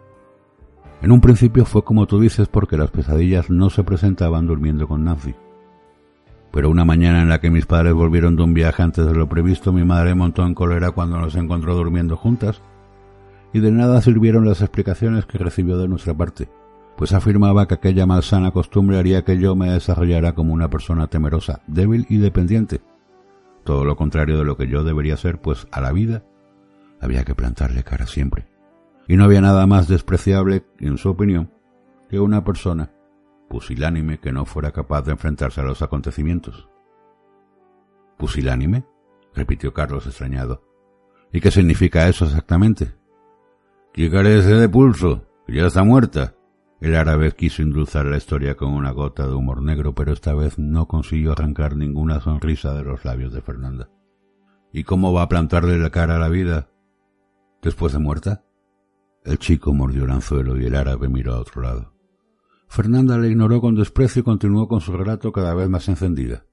[1.01, 5.03] En un principio fue como tú dices porque las pesadillas no se presentaban durmiendo con
[5.03, 5.33] Nancy.
[6.51, 9.27] Pero una mañana en la que mis padres volvieron de un viaje antes de lo
[9.27, 12.61] previsto, mi madre montó en cólera cuando nos encontró durmiendo juntas,
[13.51, 16.49] y de nada sirvieron las explicaciones que recibió de nuestra parte,
[16.95, 21.61] pues afirmaba que aquella malsana costumbre haría que yo me desarrollara como una persona temerosa,
[21.67, 22.81] débil y dependiente.
[23.63, 26.23] Todo lo contrario de lo que yo debería ser, pues a la vida
[27.01, 28.47] había que plantarle cara siempre.
[29.07, 31.51] Y no había nada más despreciable, en su opinión,
[32.09, 32.91] que una persona
[33.49, 36.69] pusilánime que no fuera capaz de enfrentarse a los acontecimientos.
[38.17, 38.85] ¿Pusilánime?
[39.33, 40.63] repitió Carlos extrañado.
[41.31, 42.95] ¿Y qué significa eso exactamente?
[43.93, 46.35] Que carece de pulso, ya está muerta.
[46.79, 50.59] El árabe quiso endulzar la historia con una gota de humor negro, pero esta vez
[50.59, 53.89] no consiguió arrancar ninguna sonrisa de los labios de Fernanda.
[54.71, 56.69] ¿Y cómo va a plantarle la cara a la vida
[57.61, 58.43] después de muerta?
[59.23, 61.93] El chico mordió el anzuelo y el árabe miró a otro lado.
[62.67, 66.45] Fernanda le ignoró con desprecio y continuó con su relato cada vez más encendida.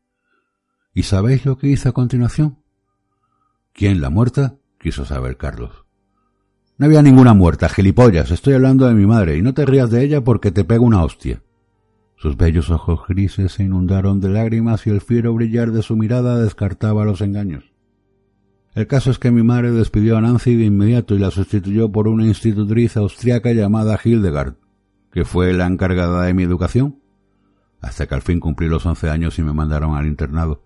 [0.93, 2.59] ¿Y sabéis lo que hizo a continuación?
[3.73, 4.57] ¿Quién, la muerta?
[4.79, 5.85] quiso saber Carlos.
[6.77, 8.31] No había ninguna muerta, gilipollas.
[8.31, 11.05] Estoy hablando de mi madre, y no te rías de ella porque te pego una
[11.05, 11.43] hostia.
[12.17, 16.39] Sus bellos ojos grises se inundaron de lágrimas y el fiero brillar de su mirada
[16.39, 17.74] descartaba los engaños.
[18.75, 22.09] El caso es que mi madre despidió a Nancy de inmediato y la sustituyó por
[22.09, 24.57] una institutriz austriaca llamada Hildegard
[25.15, 26.99] que fue la encargada de mi educación,
[27.81, 30.65] hasta que al fin cumplí los once años y me mandaron al internado.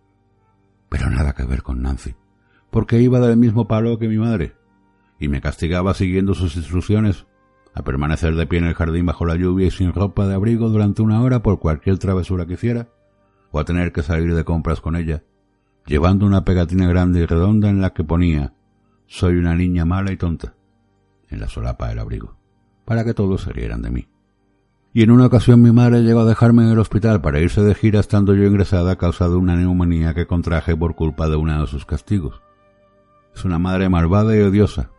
[0.89, 2.15] Pero nada que ver con Nancy,
[2.71, 4.55] porque iba del mismo palo que mi madre,
[5.21, 7.27] y me castigaba siguiendo sus instrucciones
[7.75, 10.71] a permanecer de pie en el jardín bajo la lluvia y sin ropa de abrigo
[10.71, 12.89] durante una hora por cualquier travesura que hiciera,
[13.51, 15.25] o a tener que salir de compras con ella,
[15.89, 18.53] llevando una pegatina grande y redonda en la que ponía
[19.07, 20.55] Soy una niña mala y tonta,
[21.29, 22.37] en la solapa del abrigo,
[22.85, 24.09] para que todos se rieran de mí
[24.93, 27.75] y en una ocasión mi madre llegó a dejarme en el hospital para irse de
[27.75, 31.61] gira estando yo ingresada a causa de una neumonía que contraje por culpa de uno
[31.61, 32.41] de sus castigos.
[33.35, 34.91] Es una madre malvada y odiosa.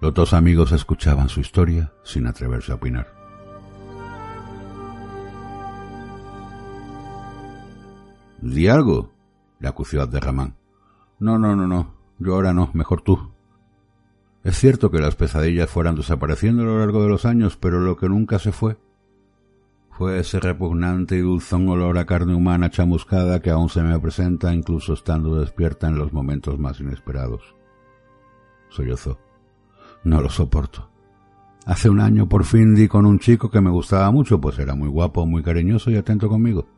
[0.00, 3.12] Los dos amigos escuchaban su historia sin atreverse a opinar.
[8.40, 9.12] Di algo,
[9.60, 10.56] le acució Abderramán.
[11.18, 11.94] No, no, no, no.
[12.18, 13.32] Yo ahora no, mejor tú.
[14.44, 17.96] Es cierto que las pesadillas fueran desapareciendo a lo largo de los años, pero lo
[17.96, 18.78] que nunca se fue
[19.98, 24.54] fue ese repugnante y dulzón olor a carne humana chamuscada que aún se me presenta
[24.54, 27.56] incluso estando despierta en los momentos más inesperados.
[28.68, 29.18] Sollozó.
[30.04, 30.88] No lo soporto.
[31.66, 34.76] Hace un año por fin di con un chico que me gustaba mucho, pues era
[34.76, 36.68] muy guapo, muy cariñoso y atento conmigo.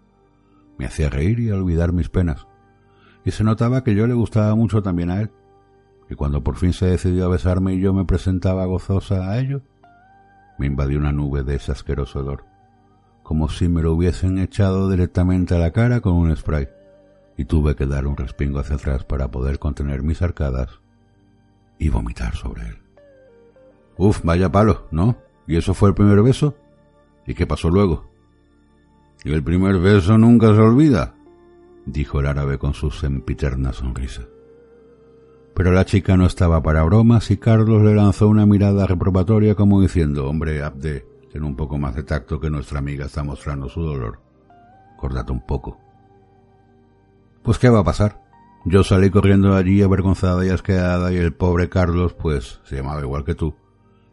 [0.79, 2.47] Me hacía reír y olvidar mis penas.
[3.25, 5.31] Y se notaba que yo le gustaba mucho también a él
[6.11, 9.63] y cuando por fin se decidió a besarme y yo me presentaba gozosa a ello,
[10.59, 12.45] me invadió una nube de ese asqueroso olor,
[13.23, 16.69] como si me lo hubiesen echado directamente a la cara con un spray,
[17.37, 20.81] y tuve que dar un respingo hacia atrás para poder contener mis arcadas
[21.79, 22.79] y vomitar sobre él.
[23.97, 25.17] Uf, vaya palo, ¿no?
[25.47, 26.57] ¿Y eso fue el primer beso?
[27.25, 28.11] ¿Y qué pasó luego?
[29.25, 31.15] Y el primer beso nunca se olvida,
[31.87, 34.23] dijo el árabe con su sempiterna sonrisa.
[35.55, 39.81] Pero la chica no estaba para bromas y Carlos le lanzó una mirada reprobatoria como
[39.81, 43.83] diciendo, hombre, Abde, ten un poco más de tacto que nuestra amiga está mostrando su
[43.83, 44.21] dolor.
[44.97, 45.79] Córdate un poco.
[47.43, 48.23] Pues ¿qué va a pasar?
[48.65, 53.25] Yo salí corriendo allí avergonzada y asqueada y el pobre Carlos, pues, se llamaba igual
[53.25, 53.55] que tú,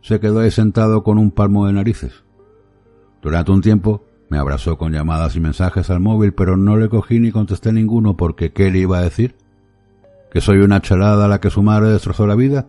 [0.01, 2.23] se quedó ahí sentado con un palmo de narices.
[3.21, 7.19] Durante un tiempo me abrazó con llamadas y mensajes al móvil, pero no le cogí
[7.19, 9.35] ni contesté ninguno porque ¿qué le iba a decir?
[10.31, 12.67] ¿Que soy una chalada a la que su madre destrozó la vida?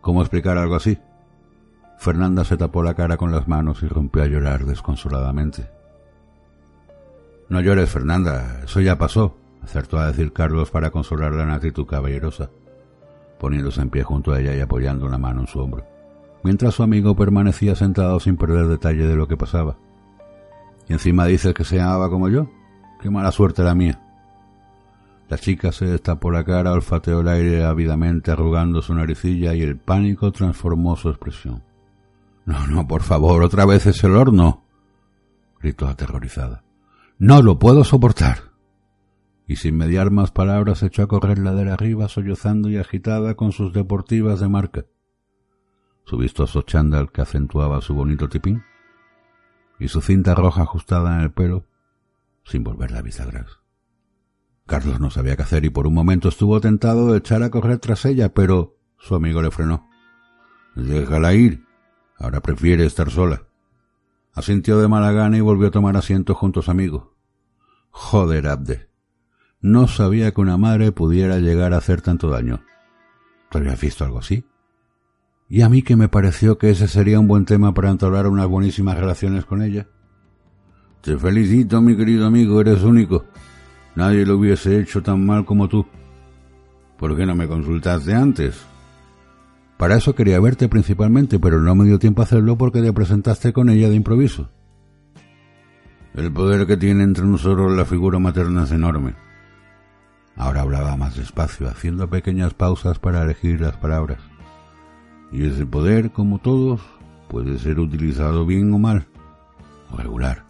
[0.00, 0.98] ¿Cómo explicar algo así?
[1.98, 5.70] Fernanda se tapó la cara con las manos y rompió a llorar desconsoladamente.
[7.48, 12.50] No llores, Fernanda, eso ya pasó, acertó a decir Carlos para consolarla en actitud caballerosa,
[13.38, 15.86] poniéndose en pie junto a ella y apoyando una mano en su hombro,
[16.42, 19.76] mientras su amigo permanecía sentado sin perder detalle de lo que pasaba.
[20.88, 22.48] Y encima dices que se llamaba como yo.
[23.00, 24.00] Qué mala suerte la mía.
[25.28, 29.78] La chica se destapó la cara, olfateó el aire ávidamente arrugando su naricilla y el
[29.78, 31.62] pánico transformó su expresión.
[32.44, 34.64] No, no, por favor, otra vez ese olor no.
[35.60, 36.64] gritó aterrorizada.
[37.18, 38.52] No lo puedo soportar.
[39.46, 43.72] Y sin mediar más palabras echó a correr ladera arriba, sollozando y agitada con sus
[43.72, 44.84] deportivas de marca.
[46.04, 48.62] Su vistoso chándal que acentuaba su bonito tipín
[49.82, 51.66] y su cinta roja ajustada en el pelo,
[52.44, 53.46] sin volver la vista atrás.
[54.66, 57.78] Carlos no sabía qué hacer y por un momento estuvo tentado de echar a correr
[57.78, 59.90] tras ella, pero Su amigo le frenó.
[60.76, 61.66] Déjala ir.
[62.16, 63.42] Ahora prefiere estar sola.
[64.32, 67.16] Asintió de mala gana y volvió a tomar asiento junto a su amigo.
[67.90, 68.88] Joder, Abde.
[69.60, 72.62] No sabía que una madre pudiera llegar a hacer tanto daño.
[73.50, 74.44] ¿Tú habías visto algo así?
[75.52, 78.46] Y a mí que me pareció que ese sería un buen tema para entablar unas
[78.46, 79.86] buenísimas relaciones con ella.
[81.02, 83.26] Te felicito, mi querido amigo, eres único.
[83.94, 85.84] Nadie lo hubiese hecho tan mal como tú.
[86.96, 88.64] ¿Por qué no me consultaste antes?
[89.76, 93.52] Para eso quería verte principalmente, pero no me dio tiempo a hacerlo porque te presentaste
[93.52, 94.48] con ella de improviso.
[96.14, 99.16] El poder que tiene entre nosotros la figura materna es enorme.
[100.34, 104.31] Ahora hablaba más despacio, haciendo pequeñas pausas para elegir las palabras.
[105.32, 106.80] Y ese poder, como todos,
[107.28, 109.06] puede ser utilizado bien o mal,
[109.90, 110.44] o regular.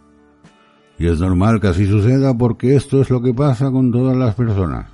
[0.99, 4.35] Y es normal que así suceda porque esto es lo que pasa con todas las
[4.35, 4.87] personas.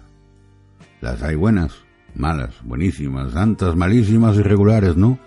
[1.02, 1.74] Las hay buenas,
[2.16, 5.18] malas, buenísimas, santas, malísimas y regulares, ¿no?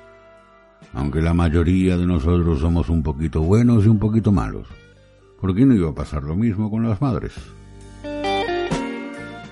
[0.95, 4.69] Aunque la mayoría de nosotros somos un poquito buenos y un poquito malos.
[5.41, 7.33] ¿Por qué no iba a pasar lo mismo con las madres?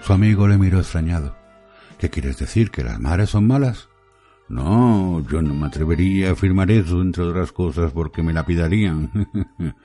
[0.02, 1.34] Su amigo le miró extrañado.
[1.98, 2.70] ¿Qué quieres decir?
[2.70, 3.89] ¿Que las madres son malas?
[4.50, 9.08] No, yo no me atrevería a afirmar eso, entre otras cosas, porque me lapidarían.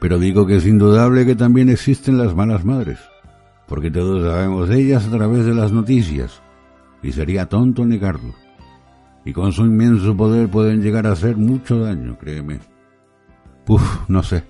[0.00, 2.98] Pero digo que es indudable que también existen las malas madres,
[3.68, 6.40] porque todos sabemos de ellas a través de las noticias,
[7.02, 8.32] y sería tonto negarlo.
[9.26, 12.60] Y con su inmenso poder pueden llegar a hacer mucho daño, créeme.
[13.68, 14.44] Uf, no sé.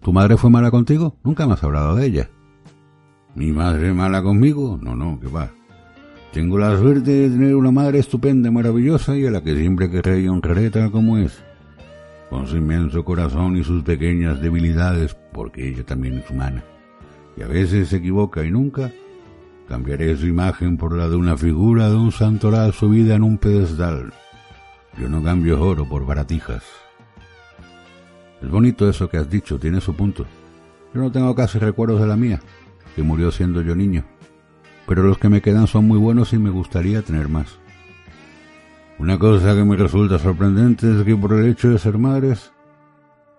[0.00, 1.16] ¿Tu madre fue mala contigo?
[1.24, 2.30] Nunca me has hablado de ella.
[3.34, 4.78] ¿Mi madre mala conmigo?
[4.80, 5.50] No, no, que va.
[6.32, 10.22] Tengo la suerte de tener una madre estupenda, maravillosa y a la que siempre querré
[10.22, 11.44] y honraré tal como es.
[12.30, 16.64] Con su inmenso corazón y sus pequeñas debilidades, porque ella también es humana.
[17.36, 18.90] Y a veces se equivoca y nunca
[19.68, 24.14] cambiaré su imagen por la de una figura de un santoral subida en un pedestal.
[24.98, 26.64] Yo no cambio oro por baratijas.
[28.40, 30.24] Es bonito eso que has dicho, tiene su punto.
[30.94, 32.40] Yo no tengo casi recuerdos de la mía,
[32.96, 34.06] que murió siendo yo niño
[34.92, 37.58] pero los que me quedan son muy buenos y me gustaría tener más.
[38.98, 42.52] Una cosa que me resulta sorprendente es que por el hecho de ser madres,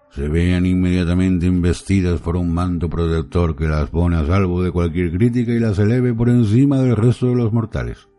[0.09, 5.11] se vean inmediatamente investidas por un manto protector que las pone a salvo de cualquier
[5.15, 8.09] crítica y las eleve por encima del resto de los mortales,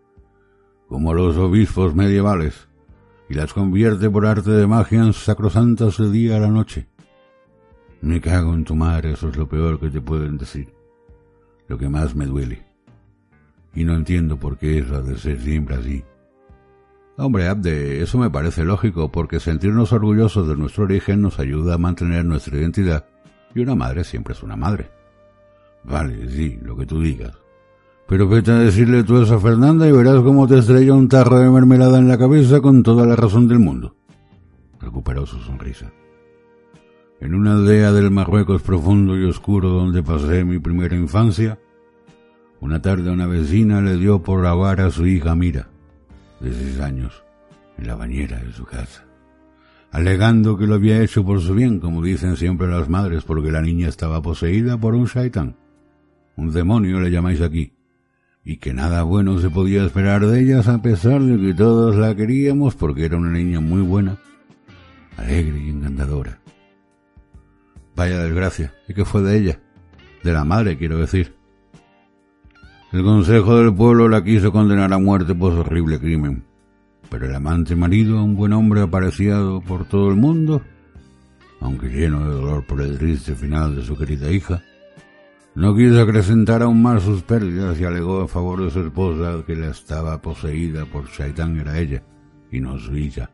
[0.86, 2.68] como los obispos medievales,
[3.28, 6.86] y las convierte por arte de magia en sacrosantas de día a la noche.
[8.00, 10.72] Me cago en tu madre, eso es lo peor que te pueden decir,
[11.66, 12.73] lo que más me duele
[13.74, 16.04] y no entiendo por qué eso ha de ser siempre así.
[17.16, 21.78] Hombre, Abde, eso me parece lógico porque sentirnos orgullosos de nuestro origen nos ayuda a
[21.78, 23.06] mantener nuestra identidad
[23.54, 24.90] y una madre siempre es una madre.
[25.84, 27.32] Vale, sí, lo que tú digas.
[28.08, 31.38] Pero vete a decirle tú eso a Fernanda y verás cómo te estrella un tarro
[31.38, 33.96] de mermelada en la cabeza con toda la razón del mundo.
[34.80, 35.90] Recuperó su sonrisa.
[37.20, 41.58] En una aldea del Marruecos profundo y oscuro donde pasé mi primera infancia,
[42.60, 45.68] una tarde una vecina le dio por lavar a su hija Mira,
[46.40, 47.24] de seis años,
[47.78, 49.04] en la bañera de su casa,
[49.90, 53.60] alegando que lo había hecho por su bien, como dicen siempre las madres, porque la
[53.60, 55.56] niña estaba poseída por un shaitán,
[56.36, 57.74] un demonio le llamáis aquí,
[58.44, 62.14] y que nada bueno se podía esperar de ellas a pesar de que todos la
[62.14, 64.18] queríamos porque era una niña muy buena,
[65.16, 66.40] alegre y encantadora.
[67.96, 69.60] Vaya desgracia, ¿y qué fue de ella?
[70.22, 71.34] De la madre, quiero decir.
[72.94, 76.44] El Consejo del Pueblo la quiso condenar a muerte por su horrible crimen,
[77.10, 80.62] pero el amante marido, un buen hombre apreciado por todo el mundo,
[81.60, 84.62] aunque lleno de dolor por el triste final de su querida hija,
[85.56, 89.56] no quiso acrecentar aún más sus pérdidas y alegó a favor de su esposa que
[89.56, 92.00] la estaba poseída por Shaitán era ella,
[92.52, 93.28] y no su hija.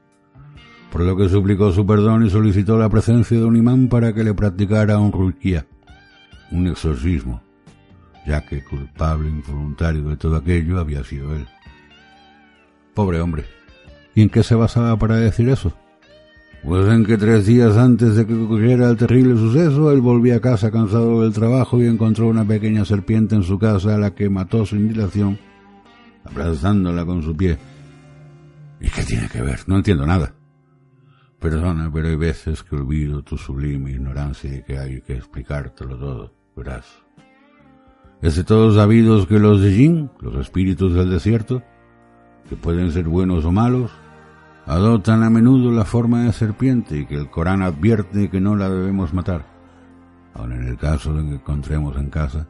[0.90, 4.24] Por lo que suplicó su perdón y solicitó la presencia de un imán para que
[4.24, 5.66] le practicara un ruquía,
[6.50, 7.42] un exorcismo,
[8.30, 11.48] ya que culpable involuntario de todo aquello había sido él.
[12.94, 13.44] Pobre hombre.
[14.14, 15.72] ¿Y en qué se basaba para decir eso?
[16.62, 20.40] Pues en que tres días antes de que ocurriera el terrible suceso, él volvía a
[20.40, 24.30] casa cansado del trabajo y encontró una pequeña serpiente en su casa a la que
[24.30, 25.36] mató sin dilación,
[26.24, 27.58] abrazándola con su pie.
[28.80, 29.58] ¿Y qué tiene que ver?
[29.66, 30.32] No entiendo nada.
[31.40, 36.32] Perdona, pero hay veces que olvido tu sublime ignorancia y que hay que explicártelo todo,
[36.54, 36.86] verás.
[38.22, 41.62] Es de todos sabidos que los Jin, los espíritus del desierto,
[42.48, 43.90] que pueden ser buenos o malos,
[44.66, 48.68] adoptan a menudo la forma de serpiente y que el Corán advierte que no la
[48.68, 49.46] debemos matar,
[50.34, 52.46] aun en el caso de que encontremos en casa,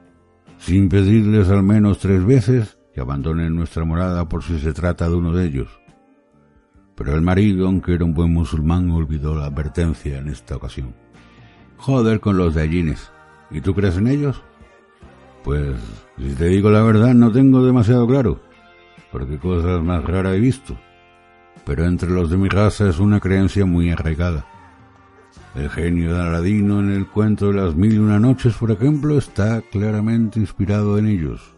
[0.59, 5.15] sin pedirles al menos tres veces, que abandonen nuestra morada por si se trata de
[5.15, 5.81] uno de ellos.
[6.97, 10.97] Pero el marido, aunque era un buen musulmán, olvidó la advertencia en esta ocasión.
[11.77, 13.13] Joder con los de allines.
[13.53, 14.43] ¿Y tú crees en ellos?
[15.45, 15.77] Pues,
[16.19, 18.41] si te digo la verdad, no tengo demasiado claro,
[19.11, 20.77] porque cosas más raras he visto.
[21.65, 24.47] Pero entre los de mi raza es una creencia muy arraigada.
[25.55, 29.19] El genio de Aladino en el cuento de las mil y una noches, por ejemplo,
[29.19, 31.55] está claramente inspirado en ellos.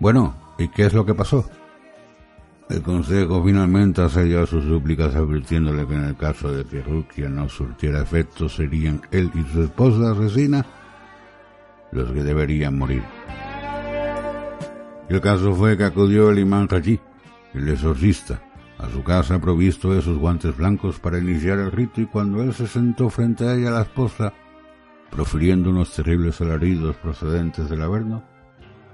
[0.00, 1.48] Bueno, ¿y qué es lo que pasó?
[2.68, 7.28] El consejo finalmente accedió a sus súplicas advirtiéndole que en el caso de que Rukia
[7.28, 10.64] no surtiera efecto serían él y su esposa asesina
[11.92, 13.02] los que deberían morir.
[15.08, 16.98] El caso fue que acudió el imán Haji,
[17.54, 18.42] el exorcista,
[18.78, 22.52] a su casa provisto de sus guantes blancos para iniciar el rito y cuando él
[22.52, 24.32] se sentó frente a ella la esposa,
[25.10, 28.24] profiriendo unos terribles alaridos procedentes del averno,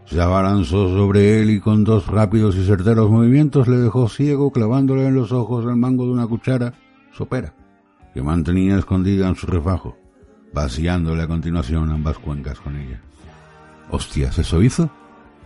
[0.05, 5.07] se abalanzó sobre él y con dos rápidos y certeros movimientos le dejó ciego clavándole
[5.07, 6.73] en los ojos el mango de una cuchara
[7.13, 7.55] sopera
[8.15, 9.97] que mantenía escondida en su refajo,
[10.59, 13.01] vaciándole a continuación ambas cuencas con ella.
[13.91, 14.91] Hostias, ¿eso hizo?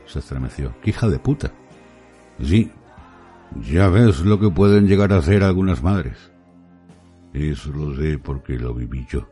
[0.06, 0.74] se estremeció.
[0.82, 1.52] ¡Qué hija de puta!
[2.42, 2.70] Sí,
[3.70, 6.16] ya ves lo que pueden llegar a hacer algunas madres.
[7.32, 9.28] Eso lo sé porque lo viví yo.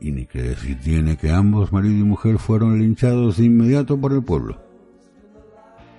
[0.00, 4.12] Y ni que decir tiene que ambos, marido y mujer, fueron linchados de inmediato por
[4.12, 4.60] el pueblo.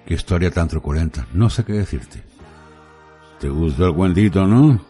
[0.06, 2.24] Qué historia tan truculenta, no sé qué decirte.
[3.40, 4.82] ¿Te gustó el cuentito, no?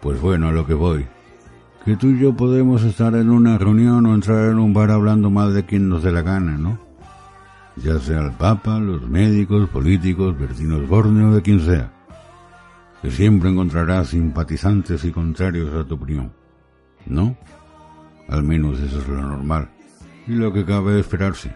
[0.00, 1.06] Pues bueno, a lo que voy.
[1.84, 5.30] Que tú y yo podemos estar en una reunión o entrar en un bar hablando
[5.30, 6.90] mal de quien nos dé la gana, ¿no?
[7.82, 11.90] ya sea el Papa, los médicos, políticos, Bertinos Borneo, de quien sea,
[13.00, 16.32] que siempre encontrarás simpatizantes y contrarios a tu opinión.
[17.06, 17.36] ¿No?
[18.28, 19.70] Al menos eso es lo normal
[20.26, 21.54] y lo que cabe esperarse.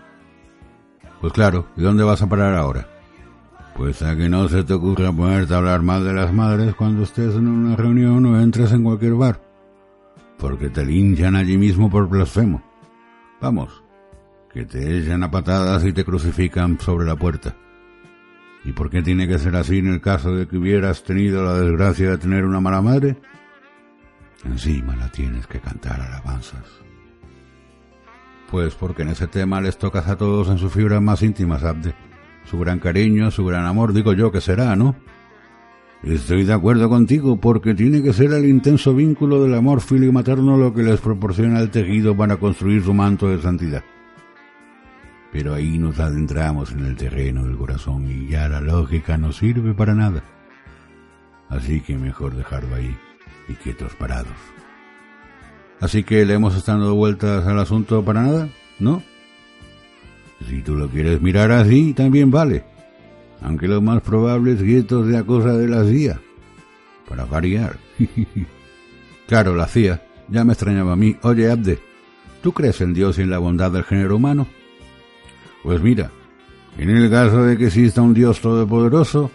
[1.21, 2.89] Pues claro, ¿y dónde vas a parar ahora?
[3.77, 7.03] Pues a que no se te ocurra ponerte a hablar mal de las madres cuando
[7.03, 9.41] estés en una reunión o entres en cualquier bar,
[10.39, 12.63] porque te linchan allí mismo por blasfemo.
[13.41, 13.83] Vamos,
[14.53, 17.57] que te echan a patadas y te crucifican sobre la puerta.
[18.65, 21.61] ¿Y por qué tiene que ser así en el caso de que hubieras tenido la
[21.61, 23.17] desgracia de tener una mala madre?
[24.45, 26.65] Encima la tienes que cantar alabanzas.
[28.51, 31.95] Pues porque en ese tema les tocas a todos en sus fibras más íntimas, Abde.
[32.45, 34.97] Su gran cariño, su gran amor, digo yo que será, ¿no?
[36.07, 40.57] Estoy de acuerdo contigo porque tiene que ser el intenso vínculo del amor filial materno
[40.57, 43.83] lo que les proporciona el tejido para construir su manto de santidad
[45.35, 49.75] pero ahí nos adentramos en el terreno del corazón y ya la lógica no sirve
[49.75, 50.23] para nada.
[51.49, 52.97] Así que mejor dejarlo ahí
[53.49, 54.33] y quietos parados.
[55.81, 58.49] Así que le hemos estado vueltas al asunto para nada,
[58.79, 59.03] ¿no?
[60.49, 62.63] Si tú lo quieres mirar así, también vale.
[63.45, 66.19] Aunque lo más probable es que esto cosa de la CIA.
[67.09, 67.77] Para variar.
[69.29, 70.03] claro, la CIA.
[70.29, 71.17] Ya me extrañaba a mí.
[71.23, 71.79] Oye, Abde,
[72.43, 74.47] ¿tú crees en Dios y en la bondad del género humano?
[75.63, 76.11] Pues mira,
[76.79, 79.31] en el caso de que exista un Dios todopoderoso,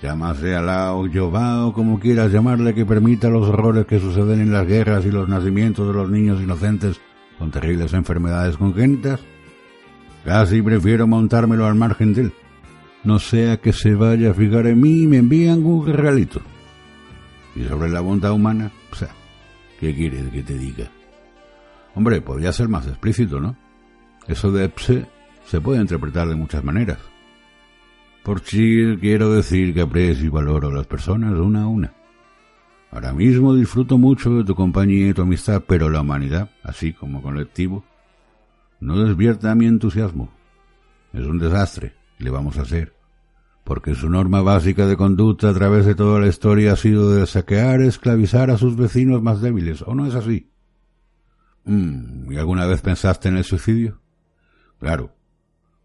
[0.00, 4.52] llámase Alá o Jehová o como quieras llamarle que permita los horrores que suceden en
[4.52, 7.00] las guerras y los nacimientos de los niños inocentes
[7.40, 9.18] con terribles enfermedades congénitas,
[10.24, 12.32] casi prefiero montármelo al margen de él.
[13.04, 16.40] No sea que se vaya a fijar en mí y me envían un regalito.
[17.56, 18.96] Y sobre la bondad humana, o
[19.80, 20.88] ¿qué quieres que te diga?
[21.94, 23.56] Hombre, podría ser más explícito, ¿no?
[24.26, 25.06] Eso de pse
[25.44, 26.98] se puede interpretar de muchas maneras.
[28.22, 31.92] Por sí quiero decir que aprecio y valoro a las personas una a una.
[32.92, 37.22] Ahora mismo disfruto mucho de tu compañía y tu amistad, pero la humanidad, así como
[37.22, 37.84] colectivo,
[38.80, 40.30] no despierta mi entusiasmo.
[41.12, 42.94] Es un desastre, le vamos a hacer.
[43.64, 47.26] Porque su norma básica de conducta a través de toda la historia ha sido de
[47.26, 50.50] saquear, esclavizar a sus vecinos más débiles, ¿o no es así?
[51.64, 54.00] Mm, ¿Y alguna vez pensaste en el suicidio?
[54.80, 55.14] Claro,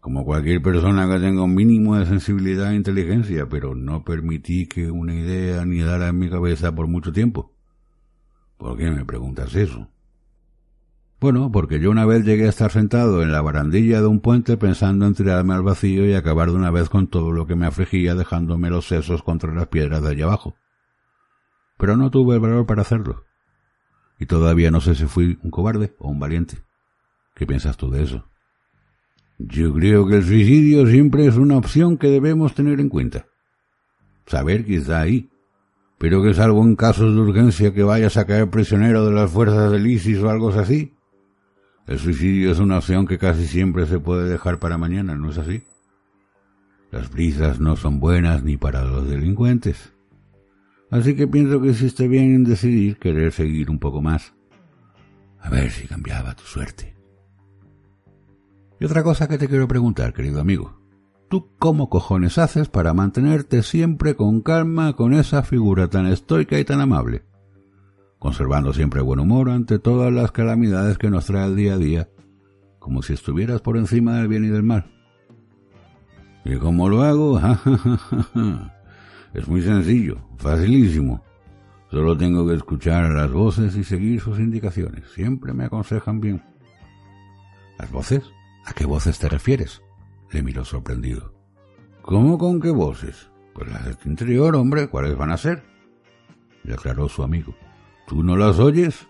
[0.00, 4.90] como cualquier persona que tenga un mínimo de sensibilidad e inteligencia, pero no permití que
[4.90, 7.52] una idea ni dara en mi cabeza por mucho tiempo.
[8.56, 9.88] ¿Por qué me preguntas eso?
[11.20, 14.56] Bueno, porque yo una vez llegué a estar sentado en la barandilla de un puente
[14.56, 17.66] pensando en tirarme al vacío y acabar de una vez con todo lo que me
[17.66, 20.54] afligía dejándome los sesos contra las piedras de allá abajo.
[21.76, 23.24] Pero no tuve el valor para hacerlo.
[24.20, 26.58] Y todavía no sé si fui un cobarde o un valiente.
[27.34, 28.28] ¿Qué piensas tú de eso?
[29.38, 33.26] Yo creo que el suicidio siempre es una opción que debemos tener en cuenta.
[34.26, 35.30] Saber que está ahí,
[35.98, 39.72] pero que salvo en casos de urgencia que vayas a caer prisionero de las fuerzas
[39.72, 40.94] del ISIS o algo así.
[41.88, 45.38] El suicidio es una opción que casi siempre se puede dejar para mañana, ¿no es
[45.38, 45.62] así?
[46.90, 49.94] Las brisas no son buenas ni para los delincuentes.
[50.90, 54.34] Así que pienso que hiciste bien en decidir querer seguir un poco más.
[55.40, 56.94] A ver si cambiaba tu suerte.
[58.78, 60.78] Y otra cosa que te quiero preguntar, querido amigo.
[61.30, 66.66] ¿Tú cómo cojones haces para mantenerte siempre con calma con esa figura tan estoica y
[66.66, 67.27] tan amable?
[68.18, 72.08] Conservando siempre buen humor ante todas las calamidades que nos trae el día a día,
[72.78, 74.90] como si estuvieras por encima del bien y del mal.
[76.44, 77.38] ¿Y cómo lo hago?
[79.34, 81.22] es muy sencillo, facilísimo.
[81.90, 85.04] Solo tengo que escuchar a las voces y seguir sus indicaciones.
[85.12, 86.42] Siempre me aconsejan bien.
[87.78, 88.24] ¿Las voces?
[88.66, 89.80] ¿A qué voces te refieres?
[90.30, 91.32] Le miró sorprendido.
[92.02, 93.30] ¿Cómo con qué voces?
[93.54, 95.62] Pues las de tu interior, hombre, ¿cuáles van a ser?
[96.64, 97.54] Le aclaró su amigo.
[98.08, 99.06] ¿Tú no las oyes?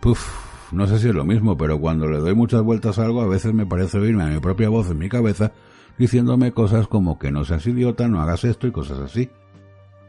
[0.00, 3.20] Puf, no sé si es lo mismo, pero cuando le doy muchas vueltas a algo,
[3.20, 5.52] a veces me parece oírme a mi propia voz en mi cabeza
[5.98, 9.28] diciéndome cosas como que no seas idiota, no hagas esto y cosas así.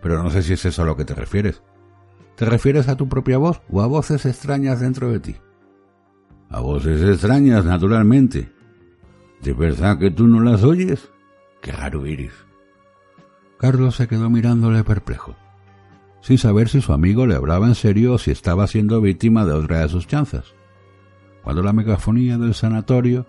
[0.01, 1.63] Pero no sé si es eso a lo que te refieres.
[2.35, 5.35] ¿Te refieres a tu propia voz o a voces extrañas dentro de ti?
[6.49, 8.51] A voces extrañas, naturalmente.
[9.41, 11.09] ¿De verdad que tú no las oyes?
[11.61, 12.33] Qué raro eres.
[13.57, 15.35] Carlos se quedó mirándole perplejo,
[16.25, 19.53] sin saber si su amigo le hablaba en serio o si estaba siendo víctima de
[19.53, 20.55] otra de sus chanzas,
[21.43, 23.27] cuando la megafonía del sanatorio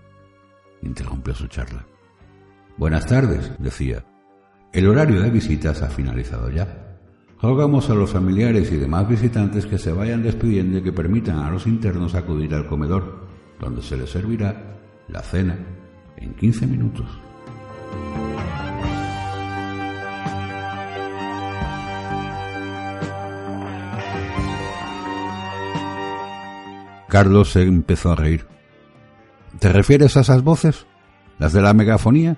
[0.80, 1.84] interrumpió su charla.
[2.78, 4.02] Buenas tardes, decía.
[4.72, 6.98] El horario de visitas ha finalizado ya.
[7.42, 11.50] Rogamos a los familiares y demás visitantes que se vayan despidiendo y que permitan a
[11.50, 13.28] los internos acudir al comedor,
[13.60, 14.78] donde se les servirá
[15.08, 15.58] la cena
[16.16, 17.06] en 15 minutos.
[27.08, 28.46] Carlos se empezó a reír.
[29.58, 30.86] ¿Te refieres a esas voces?
[31.38, 32.36] ¿Las de la megafonía?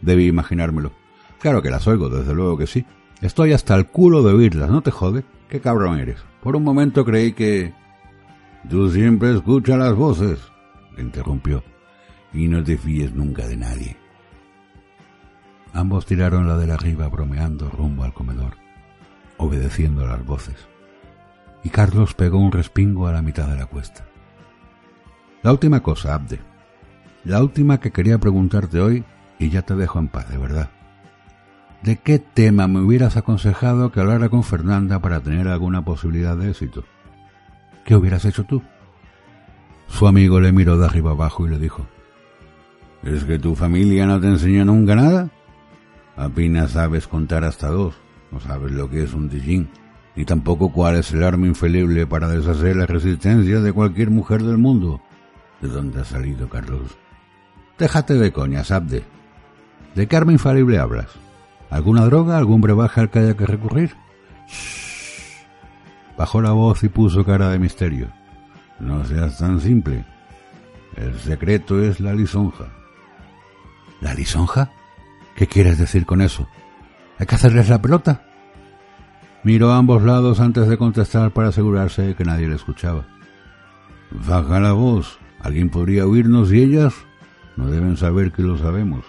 [0.00, 0.92] Debí imaginármelo.
[1.40, 2.84] Claro que las oigo, desde luego que sí.
[3.20, 5.24] Estoy hasta el culo de oírlas, ¿no te jode?
[5.48, 6.18] Qué cabrón eres.
[6.42, 7.72] Por un momento creí que...
[8.68, 10.40] Tú siempre escuchas las voces,
[10.96, 11.62] le interrumpió
[12.32, 13.96] y no te fíes nunca de nadie.
[15.72, 18.54] Ambos tiraron la de la arriba bromeando rumbo al comedor,
[19.36, 20.56] obedeciendo las voces,
[21.64, 24.04] y Carlos pegó un respingo a la mitad de la cuesta.
[25.42, 26.38] La última cosa, Abde,
[27.24, 29.04] la última que quería preguntarte hoy,
[29.38, 30.70] y ya te dejo en paz, de verdad.
[31.82, 36.50] ¿De qué tema me hubieras aconsejado que hablara con Fernanda para tener alguna posibilidad de
[36.50, 36.84] éxito?
[37.84, 38.62] ¿Qué hubieras hecho tú?
[39.88, 41.86] Su amigo le miró de arriba abajo y le dijo,
[43.02, 45.30] ¿Es que tu familia no te enseñó nunca nada?
[46.16, 47.94] Apenas sabes contar hasta dos,
[48.30, 49.68] no sabes lo que es un Dijin,
[50.16, 54.58] ni tampoco cuál es el arma infalible para deshacer la resistencia de cualquier mujer del
[54.58, 55.00] mundo.
[55.60, 56.96] ¿De dónde ha salido, Carlos?
[57.78, 59.04] Déjate de coñas, Abde.
[59.94, 61.08] ¿De qué arma infalible hablas?
[61.70, 63.94] ¿Alguna droga, algún brebaje al que haya que recurrir?
[64.48, 64.84] Shh.
[66.16, 68.08] Bajó la voz y puso cara de misterio.
[68.78, 70.04] No seas tan simple.
[70.96, 72.66] El secreto es la lisonja.
[74.00, 74.70] ¿La lisonja?
[75.34, 76.48] ¿Qué quieres decir con eso?
[77.18, 78.22] ¿Hay que hacerles la pelota?
[79.44, 83.06] Miró a ambos lados antes de contestar para asegurarse de que nadie le escuchaba.
[84.26, 85.18] Baja la voz.
[85.40, 86.94] ¿Alguien podría oírnos y ellas?
[87.56, 89.04] No deben saber que lo sabemos.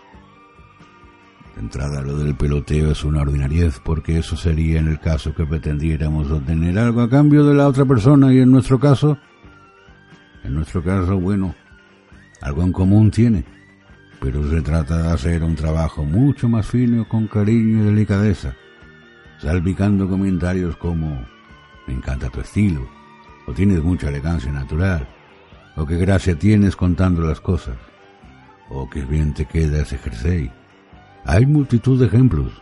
[1.55, 5.45] De entrada, lo del peloteo es una ordinariez, porque eso sería en el caso que
[5.45, 9.17] pretendiéramos obtener algo a cambio de la otra persona, y en nuestro caso,
[10.43, 11.55] en nuestro caso, bueno,
[12.41, 13.45] algo en común tiene
[14.25, 18.55] pero se trata de hacer un trabajo mucho más fino con cariño y delicadeza,
[19.39, 21.25] salpicando comentarios como
[21.87, 22.87] me encanta tu estilo,
[23.47, 25.07] o tienes mucha elegancia natural,
[25.75, 27.75] o qué gracia tienes contando las cosas,
[28.69, 30.51] o qué bien te queda ese jersey.
[31.25, 32.61] Hay multitud de ejemplos.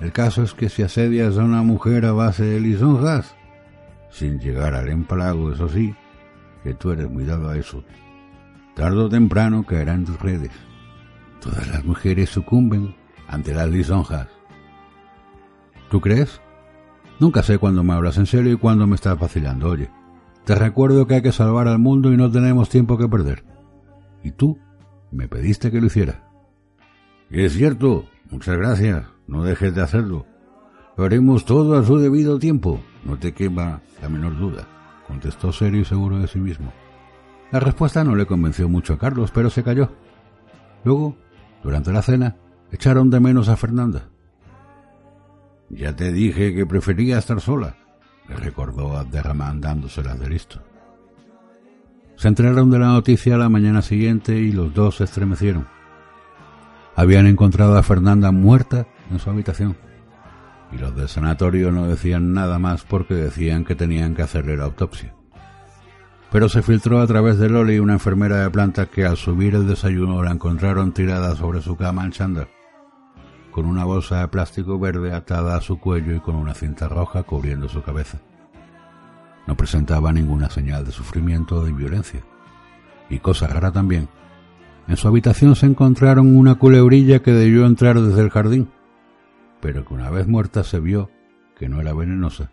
[0.00, 3.34] El caso es que si asedias a una mujer a base de lisonjas,
[4.10, 5.94] sin llegar al empalago, eso sí,
[6.62, 7.84] que tú eres muy dado a eso,
[8.74, 10.52] tarde o temprano caerá en tus redes.
[11.40, 12.94] Todas las mujeres sucumben
[13.26, 14.37] ante las lisonjas.
[15.90, 16.40] ¿Tú crees?
[17.18, 19.70] Nunca sé cuándo me hablas en serio y cuándo me estás vacilando.
[19.70, 19.90] Oye,
[20.44, 23.44] te recuerdo que hay que salvar al mundo y no tenemos tiempo que perder.
[24.22, 24.58] Y tú
[25.10, 26.28] me pediste que lo hiciera.
[27.30, 29.06] Es cierto, muchas gracias.
[29.26, 30.26] No dejes de hacerlo.
[30.96, 32.80] Lo haremos todo a su debido tiempo.
[33.04, 34.66] No te quema la menor duda,
[35.06, 36.72] contestó serio y seguro de sí mismo.
[37.50, 39.92] La respuesta no le convenció mucho a Carlos, pero se cayó.
[40.84, 41.16] Luego,
[41.62, 42.36] durante la cena,
[42.70, 44.08] echaron de menos a Fernanda.
[45.70, 47.76] Ya te dije que prefería estar sola,
[48.28, 50.62] le recordó Abderramán dándoselas de listo.
[52.16, 55.66] Se enteraron de la noticia la mañana siguiente y los dos se estremecieron.
[56.96, 59.76] habían encontrado a Fernanda muerta en su habitación.
[60.72, 64.64] Y los del sanatorio no decían nada más porque decían que tenían que hacerle la
[64.64, 65.14] autopsia.
[66.32, 69.68] Pero se filtró a través de Loli una enfermera de planta que al subir el
[69.68, 72.48] desayuno la encontraron tirada sobre su cama en chándal,
[73.58, 77.24] con una bolsa de plástico verde atada a su cuello y con una cinta roja
[77.24, 78.20] cubriendo su cabeza.
[79.48, 82.20] No presentaba ninguna señal de sufrimiento o de violencia.
[83.10, 84.08] Y cosa rara también,
[84.86, 88.70] en su habitación se encontraron una culebrilla que debió entrar desde el jardín,
[89.60, 91.10] pero que una vez muerta se vio
[91.58, 92.52] que no era venenosa,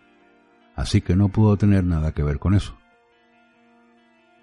[0.76, 2.76] así que no pudo tener nada que ver con eso.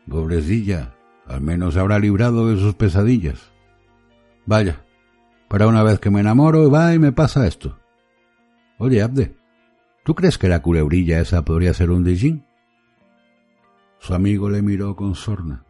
[0.08, 0.94] Pobrecilla,
[1.26, 3.50] al menos habrá librado de sus pesadillas.
[4.46, 4.84] Vaya,
[5.52, 7.78] para una vez que me enamoro va y me pasa esto.
[8.78, 9.36] Oye, Abde,
[10.02, 12.42] ¿Tú crees que la culebrilla esa podría ser un Dijin?
[13.98, 15.62] Su amigo le miró con sorna.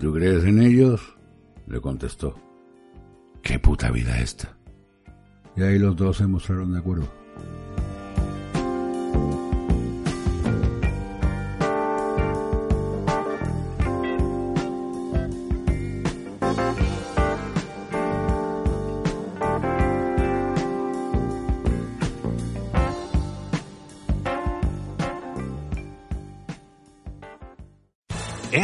[0.00, 1.16] ¿Tú crees en ellos?
[1.68, 2.34] le contestó.
[3.40, 4.58] ¿Qué puta vida esta?
[5.54, 7.06] Y ahí los dos se mostraron de acuerdo.